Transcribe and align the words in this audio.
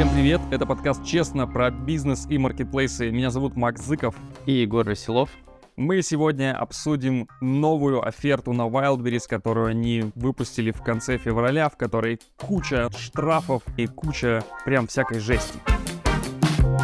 Всем 0.00 0.14
привет, 0.14 0.40
это 0.50 0.64
подкаст 0.64 1.04
«Честно» 1.04 1.46
про 1.46 1.70
бизнес 1.70 2.26
и 2.26 2.38
маркетплейсы. 2.38 3.10
Меня 3.10 3.28
зовут 3.28 3.54
Макс 3.54 3.82
Зыков. 3.82 4.14
И 4.46 4.52
Егор 4.52 4.88
Веселов. 4.88 5.28
Мы 5.76 6.00
сегодня 6.00 6.56
обсудим 6.56 7.28
новую 7.42 8.02
оферту 8.02 8.54
на 8.54 8.62
Wildberries, 8.62 9.28
которую 9.28 9.66
они 9.66 10.10
выпустили 10.14 10.70
в 10.70 10.80
конце 10.82 11.18
февраля, 11.18 11.68
в 11.68 11.76
которой 11.76 12.18
куча 12.38 12.88
штрафов 12.96 13.62
и 13.76 13.86
куча 13.86 14.42
прям 14.64 14.86
всякой 14.86 15.20
жести. 15.20 15.58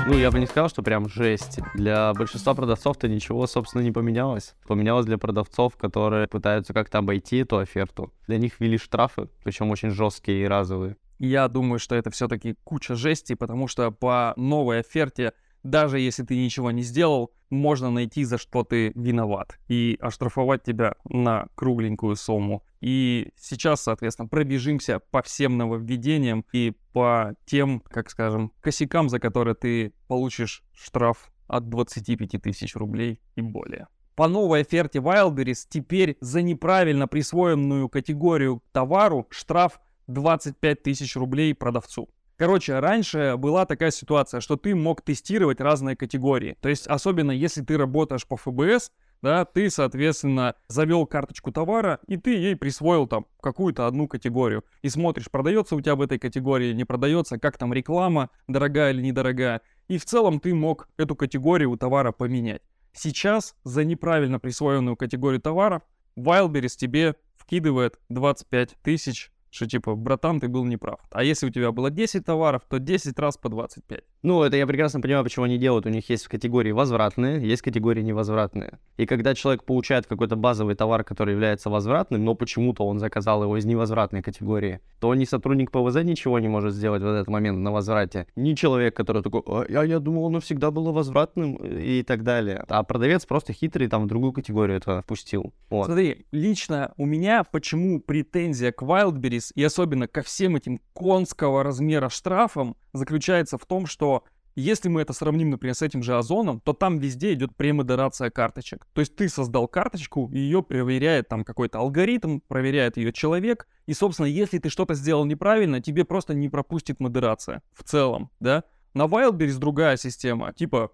Ну, 0.06 0.12
я 0.12 0.30
бы 0.30 0.38
не 0.38 0.46
сказал, 0.46 0.68
что 0.68 0.82
прям 0.82 1.08
жесть. 1.08 1.58
Для 1.74 2.12
большинства 2.12 2.52
продавцов-то 2.52 3.08
ничего, 3.08 3.46
собственно, 3.46 3.80
не 3.80 3.92
поменялось. 3.92 4.54
Поменялось 4.68 5.06
для 5.06 5.16
продавцов, 5.16 5.78
которые 5.78 6.28
пытаются 6.28 6.74
как-то 6.74 6.98
обойти 6.98 7.38
эту 7.38 7.56
оферту. 7.56 8.12
Для 8.26 8.36
них 8.36 8.60
ввели 8.60 8.76
штрафы, 8.76 9.30
причем 9.42 9.70
очень 9.70 9.88
жесткие 9.88 10.42
и 10.42 10.46
разовые. 10.46 10.96
Я 11.18 11.48
думаю, 11.48 11.78
что 11.78 11.94
это 11.94 12.10
все-таки 12.10 12.56
куча 12.64 12.94
жести, 12.94 13.34
потому 13.34 13.68
что 13.68 13.90
по 13.90 14.34
новой 14.36 14.80
оферте 14.80 15.32
даже 15.66 15.98
если 15.98 16.22
ты 16.22 16.36
ничего 16.36 16.70
не 16.70 16.82
сделал, 16.82 17.32
можно 17.50 17.90
найти, 17.90 18.24
за 18.24 18.38
что 18.38 18.64
ты 18.64 18.92
виноват, 18.94 19.58
и 19.68 19.98
оштрафовать 20.00 20.62
тебя 20.62 20.94
на 21.04 21.48
кругленькую 21.54 22.16
сумму. 22.16 22.64
И 22.80 23.32
сейчас, 23.36 23.82
соответственно, 23.82 24.28
пробежимся 24.28 25.00
по 25.10 25.22
всем 25.22 25.56
нововведениям 25.56 26.44
и 26.52 26.74
по 26.92 27.34
тем, 27.44 27.80
как 27.80 28.10
скажем, 28.10 28.52
косякам, 28.60 29.08
за 29.08 29.18
которые 29.18 29.54
ты 29.54 29.92
получишь 30.08 30.62
штраф 30.72 31.30
от 31.46 31.68
25 31.68 32.42
тысяч 32.42 32.74
рублей 32.74 33.20
и 33.34 33.42
более. 33.42 33.88
По 34.14 34.28
новой 34.28 34.62
оферте 34.62 34.98
Wildberries 34.98 35.66
теперь 35.68 36.16
за 36.20 36.42
неправильно 36.42 37.06
присвоенную 37.06 37.88
категорию 37.88 38.62
товару 38.72 39.26
штраф 39.30 39.78
25 40.06 40.82
тысяч 40.82 41.16
рублей 41.16 41.54
продавцу. 41.54 42.08
Короче, 42.36 42.78
раньше 42.78 43.36
была 43.38 43.64
такая 43.64 43.90
ситуация, 43.90 44.40
что 44.40 44.56
ты 44.56 44.74
мог 44.74 45.00
тестировать 45.00 45.60
разные 45.60 45.96
категории. 45.96 46.56
То 46.60 46.68
есть, 46.68 46.86
особенно 46.86 47.30
если 47.30 47.62
ты 47.62 47.78
работаешь 47.78 48.26
по 48.26 48.36
ФБС, 48.36 48.92
да, 49.22 49.46
ты, 49.46 49.70
соответственно, 49.70 50.54
завел 50.68 51.06
карточку 51.06 51.50
товара, 51.50 51.98
и 52.06 52.18
ты 52.18 52.36
ей 52.36 52.54
присвоил 52.54 53.06
там 53.06 53.26
какую-то 53.40 53.86
одну 53.86 54.06
категорию. 54.06 54.64
И 54.82 54.90
смотришь, 54.90 55.30
продается 55.30 55.76
у 55.76 55.80
тебя 55.80 55.94
в 55.94 56.02
этой 56.02 56.18
категории, 56.18 56.74
не 56.74 56.84
продается, 56.84 57.38
как 57.38 57.56
там 57.56 57.72
реклама, 57.72 58.28
дорогая 58.46 58.92
или 58.92 59.00
недорогая. 59.00 59.62
И 59.88 59.96
в 59.96 60.04
целом 60.04 60.38
ты 60.38 60.54
мог 60.54 60.88
эту 60.98 61.16
категорию 61.16 61.74
товара 61.78 62.12
поменять. 62.12 62.60
Сейчас 62.92 63.54
за 63.64 63.84
неправильно 63.84 64.38
присвоенную 64.38 64.96
категорию 64.96 65.40
товара 65.40 65.82
Wildberries 66.18 66.76
тебе 66.76 67.16
вкидывает 67.36 67.98
25 68.08 68.76
тысяч 68.82 69.30
что 69.56 69.66
типа, 69.66 69.94
братан, 69.96 70.38
ты 70.38 70.48
был 70.48 70.64
неправ. 70.64 71.00
А 71.10 71.24
если 71.24 71.46
у 71.46 71.50
тебя 71.50 71.72
было 71.72 71.90
10 71.90 72.24
товаров, 72.24 72.62
то 72.68 72.78
10 72.78 73.18
раз 73.18 73.38
по 73.38 73.48
25. 73.48 74.04
Ну, 74.22 74.42
это 74.42 74.56
я 74.56 74.66
прекрасно 74.66 75.00
понимаю, 75.00 75.24
почему 75.24 75.44
они 75.44 75.58
делают. 75.58 75.86
У 75.86 75.90
них 75.90 76.08
есть 76.10 76.26
категории 76.26 76.72
возвратные, 76.72 77.46
есть 77.46 77.62
категории 77.62 78.02
невозвратные. 78.02 78.78
И 78.96 79.06
когда 79.06 79.34
человек 79.34 79.64
получает 79.64 80.06
какой-то 80.06 80.36
базовый 80.36 80.74
товар, 80.74 81.04
который 81.04 81.32
является 81.32 81.70
возвратным, 81.70 82.24
но 82.24 82.34
почему-то 82.34 82.84
он 82.84 82.98
заказал 82.98 83.42
его 83.42 83.56
из 83.56 83.64
невозвратной 83.64 84.22
категории, 84.22 84.80
то 85.00 85.14
ни 85.14 85.24
сотрудник 85.24 85.70
ПВЗ 85.70 86.02
ничего 86.02 86.38
не 86.38 86.48
может 86.48 86.74
сделать 86.74 87.02
в 87.02 87.06
этот 87.06 87.28
момент 87.28 87.58
на 87.58 87.70
возврате, 87.70 88.26
ни 88.36 88.54
человек, 88.54 88.96
который 88.96 89.22
такой, 89.22 89.42
а, 89.46 89.64
я, 89.68 89.84
я 89.84 90.00
думал, 90.00 90.26
оно 90.26 90.40
всегда 90.40 90.70
было 90.70 90.92
возвратным 90.92 91.56
и 91.56 92.02
так 92.02 92.22
далее. 92.22 92.64
А 92.68 92.82
продавец 92.82 93.26
просто 93.26 93.52
хитрый 93.52 93.88
там 93.88 94.04
в 94.04 94.06
другую 94.06 94.32
категорию 94.32 94.78
это 94.78 95.02
впустил. 95.02 95.52
Вот. 95.70 95.86
Смотри, 95.86 96.26
лично 96.32 96.92
у 96.96 97.06
меня 97.06 97.44
почему 97.44 98.00
претензия 98.00 98.72
к 98.72 98.82
Wildberries 98.82 99.52
и 99.54 99.62
особенно 99.62 100.08
ко 100.08 100.22
всем 100.22 100.56
этим 100.56 100.80
конского 100.94 101.62
размера 101.62 102.08
штрафам 102.08 102.76
заключается 102.92 103.58
в 103.58 103.66
том, 103.66 103.86
что 103.86 104.15
если 104.56 104.88
мы 104.88 105.02
это 105.02 105.12
сравним, 105.12 105.50
например, 105.50 105.74
с 105.74 105.82
этим 105.82 106.02
же 106.02 106.16
Озоном, 106.16 106.60
то 106.60 106.72
там 106.72 106.98
везде 106.98 107.34
идет 107.34 107.54
премодерация 107.54 108.30
карточек. 108.30 108.86
То 108.94 109.00
есть 109.00 109.14
ты 109.14 109.28
создал 109.28 109.68
карточку, 109.68 110.30
ее 110.32 110.62
проверяет 110.62 111.28
там 111.28 111.44
какой-то 111.44 111.78
алгоритм, 111.78 112.40
проверяет 112.48 112.96
ее 112.96 113.12
человек, 113.12 113.68
и, 113.86 113.92
собственно, 113.92 114.26
если 114.26 114.58
ты 114.58 114.70
что-то 114.70 114.94
сделал 114.94 115.24
неправильно, 115.26 115.80
тебе 115.80 116.04
просто 116.04 116.34
не 116.34 116.48
пропустит 116.48 117.00
модерация 117.00 117.62
в 117.72 117.84
целом, 117.84 118.30
да? 118.40 118.64
На 118.94 119.04
Wildberries 119.04 119.58
другая 119.58 119.98
система, 119.98 120.54
типа, 120.54 120.90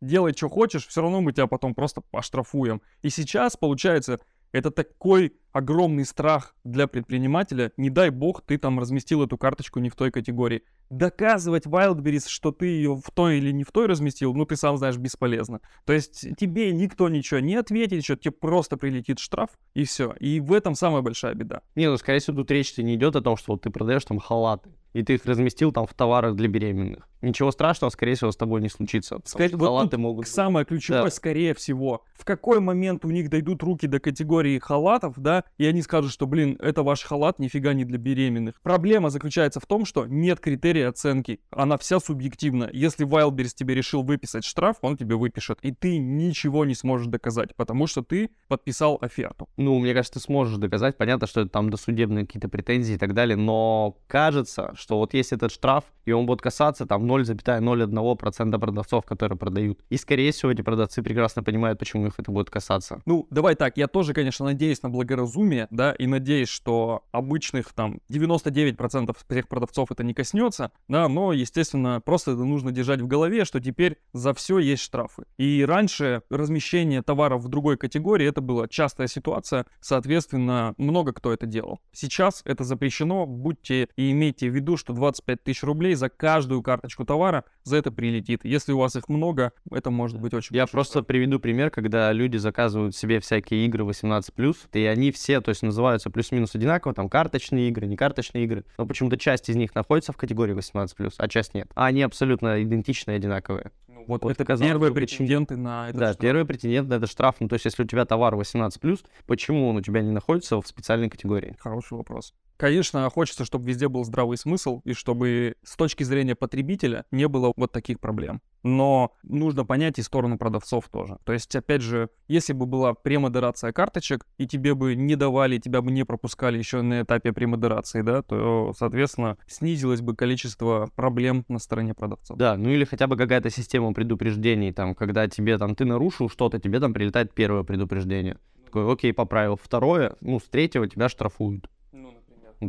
делай, 0.00 0.32
что 0.36 0.48
хочешь, 0.48 0.88
все 0.88 1.00
равно 1.00 1.20
мы 1.20 1.32
тебя 1.32 1.46
потом 1.46 1.76
просто 1.76 2.00
поштрафуем. 2.00 2.82
И 3.02 3.08
сейчас, 3.08 3.56
получается, 3.56 4.18
это 4.56 4.70
такой 4.70 5.34
огромный 5.52 6.06
страх 6.06 6.54
для 6.64 6.86
предпринимателя. 6.86 7.72
Не 7.76 7.90
дай 7.90 8.08
бог, 8.08 8.40
ты 8.40 8.56
там 8.56 8.78
разместил 8.78 9.22
эту 9.22 9.36
карточку 9.36 9.80
не 9.80 9.90
в 9.90 9.96
той 9.96 10.10
категории. 10.10 10.62
Доказывать 10.88 11.66
Wildberries, 11.66 12.26
что 12.26 12.52
ты 12.52 12.66
ее 12.66 12.94
в 12.96 13.10
той 13.12 13.36
или 13.36 13.50
не 13.50 13.64
в 13.64 13.72
той 13.72 13.86
разместил, 13.86 14.32
ну 14.34 14.46
ты 14.46 14.56
сам 14.56 14.78
знаешь, 14.78 14.96
бесполезно. 14.96 15.60
То 15.84 15.92
есть 15.92 16.26
тебе 16.38 16.72
никто 16.72 17.10
ничего 17.10 17.40
не 17.40 17.56
ответит, 17.56 18.02
что 18.02 18.16
тебе 18.16 18.32
просто 18.32 18.78
прилетит 18.78 19.18
штраф, 19.18 19.50
и 19.74 19.84
все. 19.84 20.14
И 20.20 20.40
в 20.40 20.54
этом 20.54 20.74
самая 20.74 21.02
большая 21.02 21.34
беда. 21.34 21.60
Не, 21.74 21.90
ну 21.90 21.98
скорее 21.98 22.20
всего 22.20 22.38
тут 22.38 22.50
речь 22.50 22.74
не 22.78 22.94
идет 22.94 23.14
о 23.16 23.20
том, 23.20 23.36
что 23.36 23.52
вот 23.52 23.62
ты 23.62 23.70
продаешь 23.70 24.04
там 24.04 24.18
халаты, 24.18 24.70
и 24.94 25.02
ты 25.02 25.14
их 25.14 25.26
разместил 25.26 25.70
там 25.70 25.86
в 25.86 25.92
товарах 25.92 26.34
для 26.34 26.48
беременных. 26.48 27.06
Ничего 27.22 27.50
страшного, 27.50 27.90
скорее 27.90 28.14
всего, 28.14 28.30
с 28.30 28.36
тобой 28.36 28.60
не 28.60 28.68
случится. 28.68 29.18
Скорее, 29.24 29.56
вот 29.56 29.66
халаты 29.66 29.98
могут... 29.98 30.28
Самое 30.28 30.66
ключевое, 30.66 31.04
да. 31.04 31.10
скорее 31.10 31.54
всего, 31.54 32.04
в 32.14 32.24
какой 32.24 32.60
момент 32.60 33.04
у 33.04 33.10
них 33.10 33.30
дойдут 33.30 33.62
руки 33.62 33.86
до 33.86 34.00
категории 34.00 34.58
халатов, 34.58 35.14
да, 35.18 35.44
и 35.58 35.66
они 35.66 35.82
скажут, 35.82 36.12
что, 36.12 36.26
блин, 36.26 36.58
это 36.60 36.82
ваш 36.82 37.02
халат 37.02 37.38
нифига 37.38 37.72
не 37.72 37.84
для 37.84 37.98
беременных. 37.98 38.60
Проблема 38.62 39.10
заключается 39.10 39.60
в 39.60 39.66
том, 39.66 39.84
что 39.84 40.06
нет 40.06 40.40
критерия 40.40 40.88
оценки. 40.88 41.40
Она 41.50 41.78
вся 41.78 42.00
субъективна. 42.00 42.68
Если 42.72 43.06
Wildberries 43.06 43.54
тебе 43.54 43.74
решил 43.74 44.02
выписать 44.02 44.44
штраф, 44.44 44.76
он 44.82 44.96
тебе 44.96 45.16
выпишет. 45.16 45.58
И 45.62 45.72
ты 45.72 45.98
ничего 45.98 46.64
не 46.64 46.74
сможешь 46.74 47.06
доказать, 47.06 47.54
потому 47.56 47.86
что 47.86 48.02
ты 48.02 48.30
подписал 48.48 48.98
оферту. 49.00 49.48
Ну, 49.56 49.78
мне 49.78 49.94
кажется, 49.94 50.14
ты 50.14 50.20
сможешь 50.20 50.58
доказать. 50.58 50.96
Понятно, 50.96 51.26
что 51.26 51.42
это 51.42 51.50
там 51.50 51.70
досудебные 51.70 52.26
какие-то 52.26 52.48
претензии 52.48 52.94
и 52.94 52.98
так 52.98 53.14
далее, 53.14 53.36
но 53.36 53.96
кажется, 54.06 54.72
что 54.76 54.98
вот 54.98 55.14
есть 55.14 55.32
этот 55.32 55.52
штраф, 55.52 55.84
и 56.04 56.12
он 56.12 56.26
будет 56.26 56.42
касаться 56.42 56.86
там 56.86 57.05
0,01% 57.06 58.58
продавцов, 58.58 59.04
которые 59.04 59.38
продают. 59.38 59.80
И, 59.88 59.96
скорее 59.96 60.32
всего, 60.32 60.52
эти 60.52 60.62
продавцы 60.62 61.02
прекрасно 61.02 61.42
понимают, 61.42 61.78
почему 61.78 62.06
их 62.06 62.14
это 62.18 62.30
будет 62.30 62.50
касаться. 62.50 63.02
Ну, 63.06 63.26
давай 63.30 63.54
так, 63.54 63.76
я 63.76 63.86
тоже, 63.86 64.14
конечно, 64.14 64.44
надеюсь 64.44 64.82
на 64.82 64.90
благоразумие, 64.90 65.68
да, 65.70 65.92
и 65.92 66.06
надеюсь, 66.06 66.48
что 66.48 67.04
обычных 67.12 67.72
там 67.72 68.00
99% 68.10 69.16
всех 69.28 69.48
продавцов 69.48 69.90
это 69.90 70.04
не 70.04 70.14
коснется, 70.14 70.72
да, 70.88 71.08
но, 71.08 71.32
естественно, 71.32 72.00
просто 72.00 72.32
это 72.32 72.44
нужно 72.44 72.72
держать 72.72 73.00
в 73.00 73.06
голове, 73.06 73.44
что 73.44 73.60
теперь 73.60 73.98
за 74.12 74.34
все 74.34 74.58
есть 74.58 74.82
штрафы. 74.82 75.24
И 75.36 75.64
раньше 75.66 76.22
размещение 76.30 77.02
товаров 77.02 77.42
в 77.42 77.48
другой 77.48 77.76
категории 77.76 78.26
это 78.26 78.40
была 78.40 78.68
частая 78.68 79.06
ситуация, 79.06 79.66
соответственно, 79.80 80.74
много 80.78 81.12
кто 81.12 81.32
это 81.32 81.46
делал. 81.46 81.80
Сейчас 81.92 82.42
это 82.44 82.64
запрещено, 82.64 83.26
будьте 83.26 83.88
и 83.96 84.10
имейте 84.10 84.50
в 84.50 84.54
виду, 84.54 84.76
что 84.76 84.92
25 84.92 85.42
тысяч 85.42 85.62
рублей 85.62 85.94
за 85.94 86.08
каждую 86.08 86.62
карточку 86.62 86.95
товара 87.04 87.44
за 87.64 87.76
это 87.76 87.90
прилетит. 87.90 88.44
Если 88.44 88.72
у 88.72 88.78
вас 88.78 88.96
их 88.96 89.08
много, 89.08 89.52
это 89.70 89.90
может 89.90 90.20
быть 90.20 90.34
очень 90.34 90.54
Я 90.56 90.66
просто 90.66 90.92
штраф. 90.92 91.06
приведу 91.06 91.38
пример, 91.38 91.70
когда 91.70 92.12
люди 92.12 92.36
заказывают 92.36 92.96
себе 92.96 93.20
всякие 93.20 93.66
игры 93.66 93.84
18+, 93.84 94.56
и 94.72 94.84
они 94.84 95.10
все, 95.10 95.40
то 95.40 95.50
есть 95.50 95.62
называются 95.62 96.10
плюс-минус 96.10 96.54
одинаково, 96.54 96.94
там 96.94 97.08
карточные 97.08 97.68
игры, 97.68 97.86
не 97.86 97.96
карточные 97.96 98.44
игры, 98.44 98.64
но 98.78 98.86
почему-то 98.86 99.16
часть 99.16 99.48
из 99.48 99.56
них 99.56 99.74
находится 99.74 100.12
в 100.12 100.16
категории 100.16 100.54
18+, 100.54 101.14
а 101.16 101.28
часть 101.28 101.54
нет. 101.54 101.68
А 101.74 101.86
они 101.86 102.02
абсолютно 102.02 102.62
идентичные, 102.62 103.16
одинаковые. 103.16 103.70
Вот, 104.06 104.22
вот 104.22 104.30
это 104.32 104.44
казалось, 104.44 104.70
первые 104.70 104.92
претенденты 104.92 105.56
на 105.56 105.88
этот 105.88 106.00
Да, 106.00 106.06
штраф. 106.12 106.20
первые 106.20 106.44
претенденты 106.46 106.90
на 106.90 106.94
этот 106.94 107.10
штраф. 107.10 107.36
Ну, 107.40 107.48
то 107.48 107.54
есть, 107.54 107.64
если 107.64 107.82
у 107.82 107.86
тебя 107.86 108.04
товар 108.04 108.34
18+, 108.34 109.04
почему 109.26 109.68
он 109.68 109.76
у 109.76 109.80
тебя 109.80 110.00
не 110.02 110.10
находится 110.12 110.60
в 110.60 110.66
специальной 110.66 111.08
категории? 111.10 111.56
Хороший 111.58 111.94
вопрос. 111.98 112.34
Конечно, 112.56 113.08
хочется, 113.10 113.44
чтобы 113.44 113.66
везде 113.68 113.88
был 113.88 114.02
здравый 114.04 114.38
смысл, 114.38 114.80
и 114.84 114.94
чтобы 114.94 115.56
с 115.62 115.76
точки 115.76 116.04
зрения 116.04 116.34
потребителя 116.34 117.04
не 117.10 117.28
было 117.28 117.52
вот 117.54 117.70
таких 117.70 118.00
проблем. 118.00 118.40
Но 118.66 119.12
нужно 119.22 119.64
понять 119.64 120.00
и 120.00 120.02
сторону 120.02 120.38
продавцов 120.38 120.88
тоже. 120.88 121.18
То 121.24 121.32
есть, 121.32 121.54
опять 121.54 121.82
же, 121.82 122.10
если 122.26 122.52
бы 122.52 122.66
была 122.66 122.94
премодерация 122.94 123.70
карточек, 123.70 124.26
и 124.38 124.46
тебе 124.48 124.74
бы 124.74 124.96
не 124.96 125.14
давали, 125.14 125.58
тебя 125.58 125.82
бы 125.82 125.92
не 125.92 126.02
пропускали 126.04 126.58
еще 126.58 126.82
на 126.82 127.02
этапе 127.02 127.32
премодерации, 127.32 128.02
да, 128.02 128.22
то, 128.22 128.72
соответственно, 128.76 129.38
снизилось 129.46 130.00
бы 130.00 130.16
количество 130.16 130.90
проблем 130.96 131.44
на 131.46 131.60
стороне 131.60 131.94
продавцов. 131.94 132.36
Да, 132.36 132.56
ну 132.56 132.70
или 132.70 132.84
хотя 132.84 133.06
бы 133.06 133.16
какая-то 133.16 133.50
система 133.50 133.92
предупреждений, 133.92 134.72
там, 134.72 134.96
когда 134.96 135.28
тебе 135.28 135.58
там, 135.58 135.76
ты 135.76 135.84
нарушил 135.84 136.28
что-то, 136.28 136.58
тебе 136.58 136.80
там 136.80 136.92
прилетает 136.92 137.32
первое 137.34 137.62
предупреждение. 137.62 138.36
Такой, 138.64 138.92
окей, 138.92 139.12
поправил. 139.12 139.56
Второе, 139.62 140.16
ну, 140.20 140.40
с 140.40 140.44
третьего 140.44 140.88
тебя 140.88 141.08
штрафуют. 141.08 141.70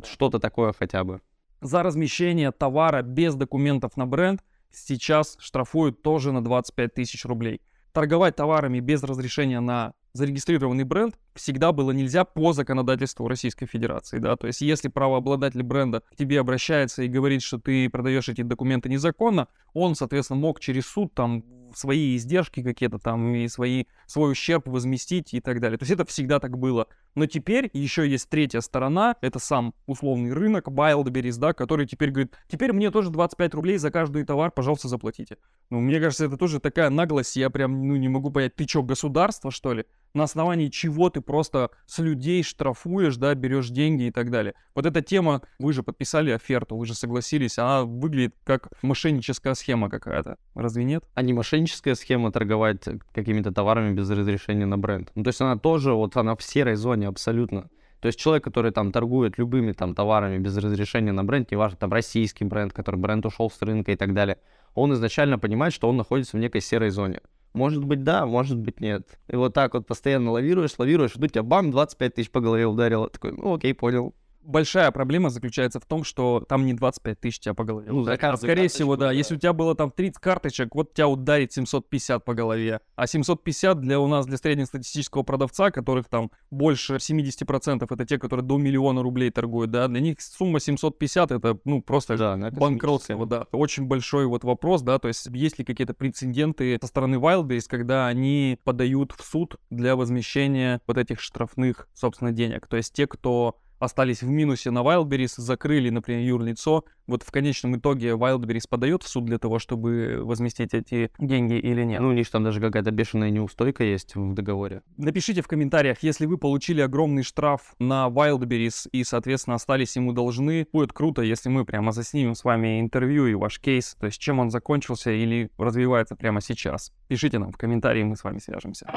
Что-то 0.03 0.37
такое 0.37 0.73
хотя 0.77 1.03
бы. 1.03 1.21
За 1.61 1.81
размещение 1.81 2.51
товара 2.51 3.01
без 3.01 3.33
документов 3.33 3.97
на 3.97 4.05
бренд 4.05 4.43
сейчас 4.71 5.37
штрафуют 5.39 6.01
тоже 6.01 6.31
на 6.31 6.43
25 6.43 6.93
тысяч 6.93 7.25
рублей. 7.25 7.61
Торговать 7.93 8.35
товарами 8.35 8.79
без 8.79 9.03
разрешения 9.03 9.59
на 9.59 9.93
зарегистрированный 10.13 10.83
бренд 10.83 11.17
всегда 11.35 11.71
было 11.71 11.91
нельзя 11.91 12.25
по 12.25 12.53
законодательству 12.53 13.27
Российской 13.27 13.65
Федерации, 13.65 14.19
да, 14.19 14.35
то 14.35 14.47
есть 14.47 14.61
если 14.61 14.87
правообладатель 14.87 15.63
бренда 15.63 16.01
к 16.01 16.15
тебе 16.15 16.39
обращается 16.39 17.03
и 17.03 17.07
говорит, 17.07 17.41
что 17.41 17.59
ты 17.59 17.89
продаешь 17.89 18.29
эти 18.29 18.41
документы 18.41 18.89
незаконно, 18.89 19.47
он, 19.73 19.95
соответственно, 19.95 20.39
мог 20.39 20.59
через 20.59 20.85
суд 20.85 21.13
там 21.13 21.43
свои 21.75 22.15
издержки 22.15 22.63
какие-то 22.63 22.99
там 22.99 23.33
и 23.35 23.47
свои, 23.47 23.85
свой 24.05 24.31
ущерб 24.31 24.67
возместить 24.67 25.33
и 25.33 25.41
так 25.41 25.59
далее. 25.59 25.77
То 25.77 25.83
есть 25.83 25.91
это 25.91 26.05
всегда 26.05 26.39
так 26.39 26.57
было. 26.57 26.87
Но 27.15 27.25
теперь 27.25 27.69
еще 27.73 28.07
есть 28.07 28.29
третья 28.29 28.61
сторона, 28.61 29.15
это 29.21 29.39
сам 29.39 29.73
условный 29.85 30.33
рынок, 30.33 30.67
Wildberries, 30.67 31.39
да, 31.39 31.53
который 31.53 31.87
теперь 31.87 32.11
говорит, 32.11 32.35
теперь 32.47 32.73
мне 32.73 32.91
тоже 32.91 33.09
25 33.09 33.53
рублей 33.55 33.77
за 33.77 33.91
каждый 33.91 34.23
товар, 34.23 34.51
пожалуйста, 34.51 34.87
заплатите. 34.87 35.37
Ну, 35.69 35.79
мне 35.79 35.99
кажется, 35.99 36.25
это 36.25 36.37
тоже 36.37 36.59
такая 36.59 36.89
наглость, 36.89 37.35
я 37.35 37.49
прям, 37.49 37.87
ну, 37.87 37.95
не 37.95 38.07
могу 38.07 38.29
понять, 38.29 38.55
ты 38.55 38.67
что, 38.67 38.83
государство, 38.83 39.51
что 39.51 39.73
ли? 39.73 39.85
На 40.17 40.23
основании 40.23 40.69
чего 40.69 41.11
ты 41.11 41.21
просто 41.21 41.69
с 41.85 41.99
людей 41.99 42.41
штрафуешь, 42.41 43.17
да, 43.17 43.35
берешь 43.35 43.69
деньги 43.69 44.05
и 44.05 44.11
так 44.11 44.31
далее. 44.31 44.55
Вот 44.73 44.87
эта 44.87 45.03
тема, 45.03 45.43
вы 45.59 45.73
же 45.73 45.83
подписали 45.83 46.31
оферту, 46.31 46.75
вы 46.75 46.87
же 46.87 46.95
согласились, 46.95 47.59
она 47.59 47.83
выглядит 47.83 48.33
как 48.43 48.69
мошенническая 48.81 49.53
схема 49.53 49.91
какая-то. 49.91 50.37
Разве 50.55 50.85
нет? 50.85 51.03
А 51.13 51.21
не 51.21 51.33
мошенническая 51.33 51.93
схема 51.93 52.31
торговать 52.31 52.83
какими-то 53.13 53.51
товарами 53.51 53.93
без 53.93 54.09
разрешения 54.09 54.65
на 54.65 54.79
бренд. 54.79 55.11
Ну, 55.13 55.23
то 55.23 55.27
есть 55.27 55.39
она 55.39 55.55
тоже, 55.55 55.93
вот 55.93 56.17
она 56.17 56.35
в 56.35 56.41
серой 56.41 56.77
зоне 56.77 57.09
абсолютно. 57.09 57.69
То 57.99 58.07
есть 58.07 58.17
человек, 58.17 58.43
который 58.43 58.71
там 58.71 58.91
торгует 58.91 59.37
любыми 59.37 59.71
там 59.73 59.93
товарами 59.93 60.39
без 60.39 60.57
разрешения 60.57 61.11
на 61.11 61.23
бренд, 61.23 61.51
неважно, 61.51 61.77
там 61.77 61.93
российский 61.93 62.43
бренд, 62.43 62.73
который 62.73 62.99
бренд 62.99 63.23
ушел 63.27 63.51
с 63.51 63.61
рынка 63.61 63.91
и 63.91 63.95
так 63.95 64.15
далее, 64.15 64.39
он 64.73 64.93
изначально 64.93 65.37
понимает, 65.37 65.73
что 65.73 65.87
он 65.87 65.97
находится 65.97 66.37
в 66.37 66.39
некой 66.39 66.61
серой 66.61 66.89
зоне. 66.89 67.21
Может 67.53 67.83
быть, 67.83 68.03
да, 68.03 68.25
может 68.25 68.57
быть, 68.57 68.79
нет. 68.79 69.19
И 69.27 69.35
вот 69.35 69.53
так 69.53 69.73
вот 69.73 69.87
постоянно 69.87 70.31
лавируешь, 70.31 70.77
лавируешь, 70.77 71.15
и 71.15 71.27
тебя 71.29 71.43
бам, 71.43 71.71
25 71.71 72.15
тысяч 72.15 72.29
по 72.29 72.39
голове 72.39 72.65
ударило. 72.65 73.09
Такой, 73.09 73.31
ну 73.31 73.55
окей, 73.55 73.73
понял 73.73 74.13
большая 74.47 74.91
проблема 74.91 75.29
заключается 75.29 75.79
в 75.79 75.85
том, 75.85 76.03
что 76.03 76.43
там 76.47 76.65
не 76.65 76.73
25 76.73 77.19
тысяч 77.19 77.39
тебя 77.39 77.53
по 77.53 77.63
голове. 77.63 77.91
Ну, 77.91 78.03
за 78.03 78.13
а, 78.13 78.37
скорее 78.37 78.69
всего, 78.69 78.95
да. 78.95 79.07
да. 79.07 79.11
Если 79.11 79.35
у 79.35 79.37
тебя 79.37 79.53
было 79.53 79.75
там 79.75 79.91
30 79.91 80.19
карточек, 80.19 80.73
вот 80.73 80.93
тебя 80.93 81.07
ударит 81.07 81.51
750 81.53 82.23
по 82.23 82.33
голове. 82.33 82.79
А 82.95 83.05
750 83.05 83.79
для 83.81 83.99
у 83.99 84.07
нас, 84.07 84.25
для 84.25 84.37
среднестатистического 84.37 85.23
продавца, 85.23 85.69
которых 85.69 86.07
там 86.07 86.31
больше 86.49 86.95
70% 86.95 87.85
это 87.89 88.05
те, 88.05 88.17
которые 88.17 88.45
до 88.45 88.57
миллиона 88.57 89.03
рублей 89.03 89.29
торгуют, 89.29 89.71
да, 89.71 89.87
для 89.87 89.99
них 89.99 90.21
сумма 90.21 90.59
750 90.59 91.31
это, 91.31 91.59
ну, 91.65 91.81
просто 91.81 92.17
да, 92.17 92.37
банкротство, 92.51 93.25
да. 93.25 93.45
Очень 93.51 93.85
большой 93.85 94.25
вот 94.25 94.43
вопрос, 94.43 94.81
да, 94.81 94.97
то 94.97 95.09
есть 95.09 95.27
есть 95.27 95.59
ли 95.59 95.65
какие-то 95.65 95.93
прецеденты 95.93 96.77
со 96.81 96.87
стороны 96.87 97.15
Wildberries, 97.15 97.65
когда 97.67 98.07
они 98.07 98.57
подают 98.63 99.11
в 99.11 99.23
суд 99.23 99.57
для 99.69 99.95
возмещения 99.95 100.81
вот 100.87 100.97
этих 100.97 101.19
штрафных, 101.19 101.89
собственно, 101.93 102.31
денег. 102.31 102.67
То 102.67 102.77
есть 102.77 102.93
те, 102.93 103.07
кто 103.07 103.57
остались 103.79 104.21
в 104.21 104.27
минусе 104.27 104.71
на 104.71 104.79
Wildberries, 104.79 105.33
закрыли, 105.37 105.89
например, 105.89 106.21
юрлицо. 106.21 106.85
Вот 107.07 107.23
в 107.23 107.31
конечном 107.31 107.77
итоге 107.77 108.09
Wildberries 108.09 108.67
подает 108.69 109.03
в 109.03 109.07
суд 109.07 109.25
для 109.25 109.37
того, 109.37 109.59
чтобы 109.59 110.19
возместить 110.23 110.73
эти 110.73 111.09
деньги 111.19 111.53
или 111.53 111.83
нет? 111.83 112.01
Ну, 112.01 112.09
у 112.09 112.11
них 112.11 112.29
там 112.29 112.43
даже 112.43 112.59
какая-то 112.59 112.91
бешеная 112.91 113.29
неустойка 113.29 113.83
есть 113.83 114.15
в 114.15 114.33
договоре. 114.33 114.81
Напишите 114.97 115.41
в 115.41 115.47
комментариях, 115.47 115.99
если 116.01 116.25
вы 116.25 116.37
получили 116.37 116.81
огромный 116.81 117.23
штраф 117.23 117.75
на 117.79 118.07
Wildberries 118.07 118.89
и, 118.91 119.03
соответственно, 119.03 119.55
остались 119.55 119.95
ему 119.95 120.11
должны. 120.11 120.67
Будет 120.73 120.91
круто, 120.91 121.21
если 121.21 121.49
мы 121.49 121.65
прямо 121.65 121.91
заснимем 121.91 122.35
с 122.35 122.43
вами 122.43 122.81
интервью 122.81 123.27
и 123.27 123.33
ваш 123.35 123.59
кейс, 123.59 123.95
то 123.99 124.07
есть 124.07 124.19
чем 124.19 124.39
он 124.39 124.51
закончился 124.51 125.11
или 125.11 125.49
развивается 125.57 126.15
прямо 126.15 126.41
сейчас. 126.41 126.91
Пишите 127.07 127.39
нам 127.39 127.51
в 127.51 127.57
комментарии, 127.57 128.03
мы 128.03 128.15
с 128.15 128.23
вами 128.23 128.39
свяжемся. 128.39 128.91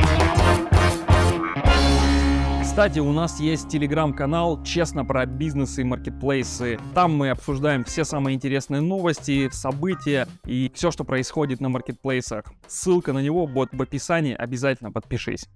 Кстати, 2.70 3.00
у 3.00 3.12
нас 3.12 3.40
есть 3.40 3.68
телеграм-канал 3.68 4.62
«Честно 4.62 5.04
про 5.04 5.26
бизнес 5.26 5.76
и 5.80 5.82
маркетплейсы». 5.82 6.78
Там 6.94 7.12
мы 7.14 7.30
обсуждаем 7.30 7.82
все 7.82 8.04
самые 8.04 8.36
интересные 8.36 8.80
новости, 8.80 9.50
события 9.50 10.28
и 10.46 10.70
все, 10.72 10.92
что 10.92 11.02
происходит 11.02 11.60
на 11.60 11.68
маркетплейсах. 11.68 12.44
Ссылка 12.68 13.12
на 13.12 13.18
него 13.18 13.48
будет 13.48 13.70
в 13.72 13.82
описании, 13.82 14.34
обязательно 14.34 14.92
подпишись. 14.92 15.48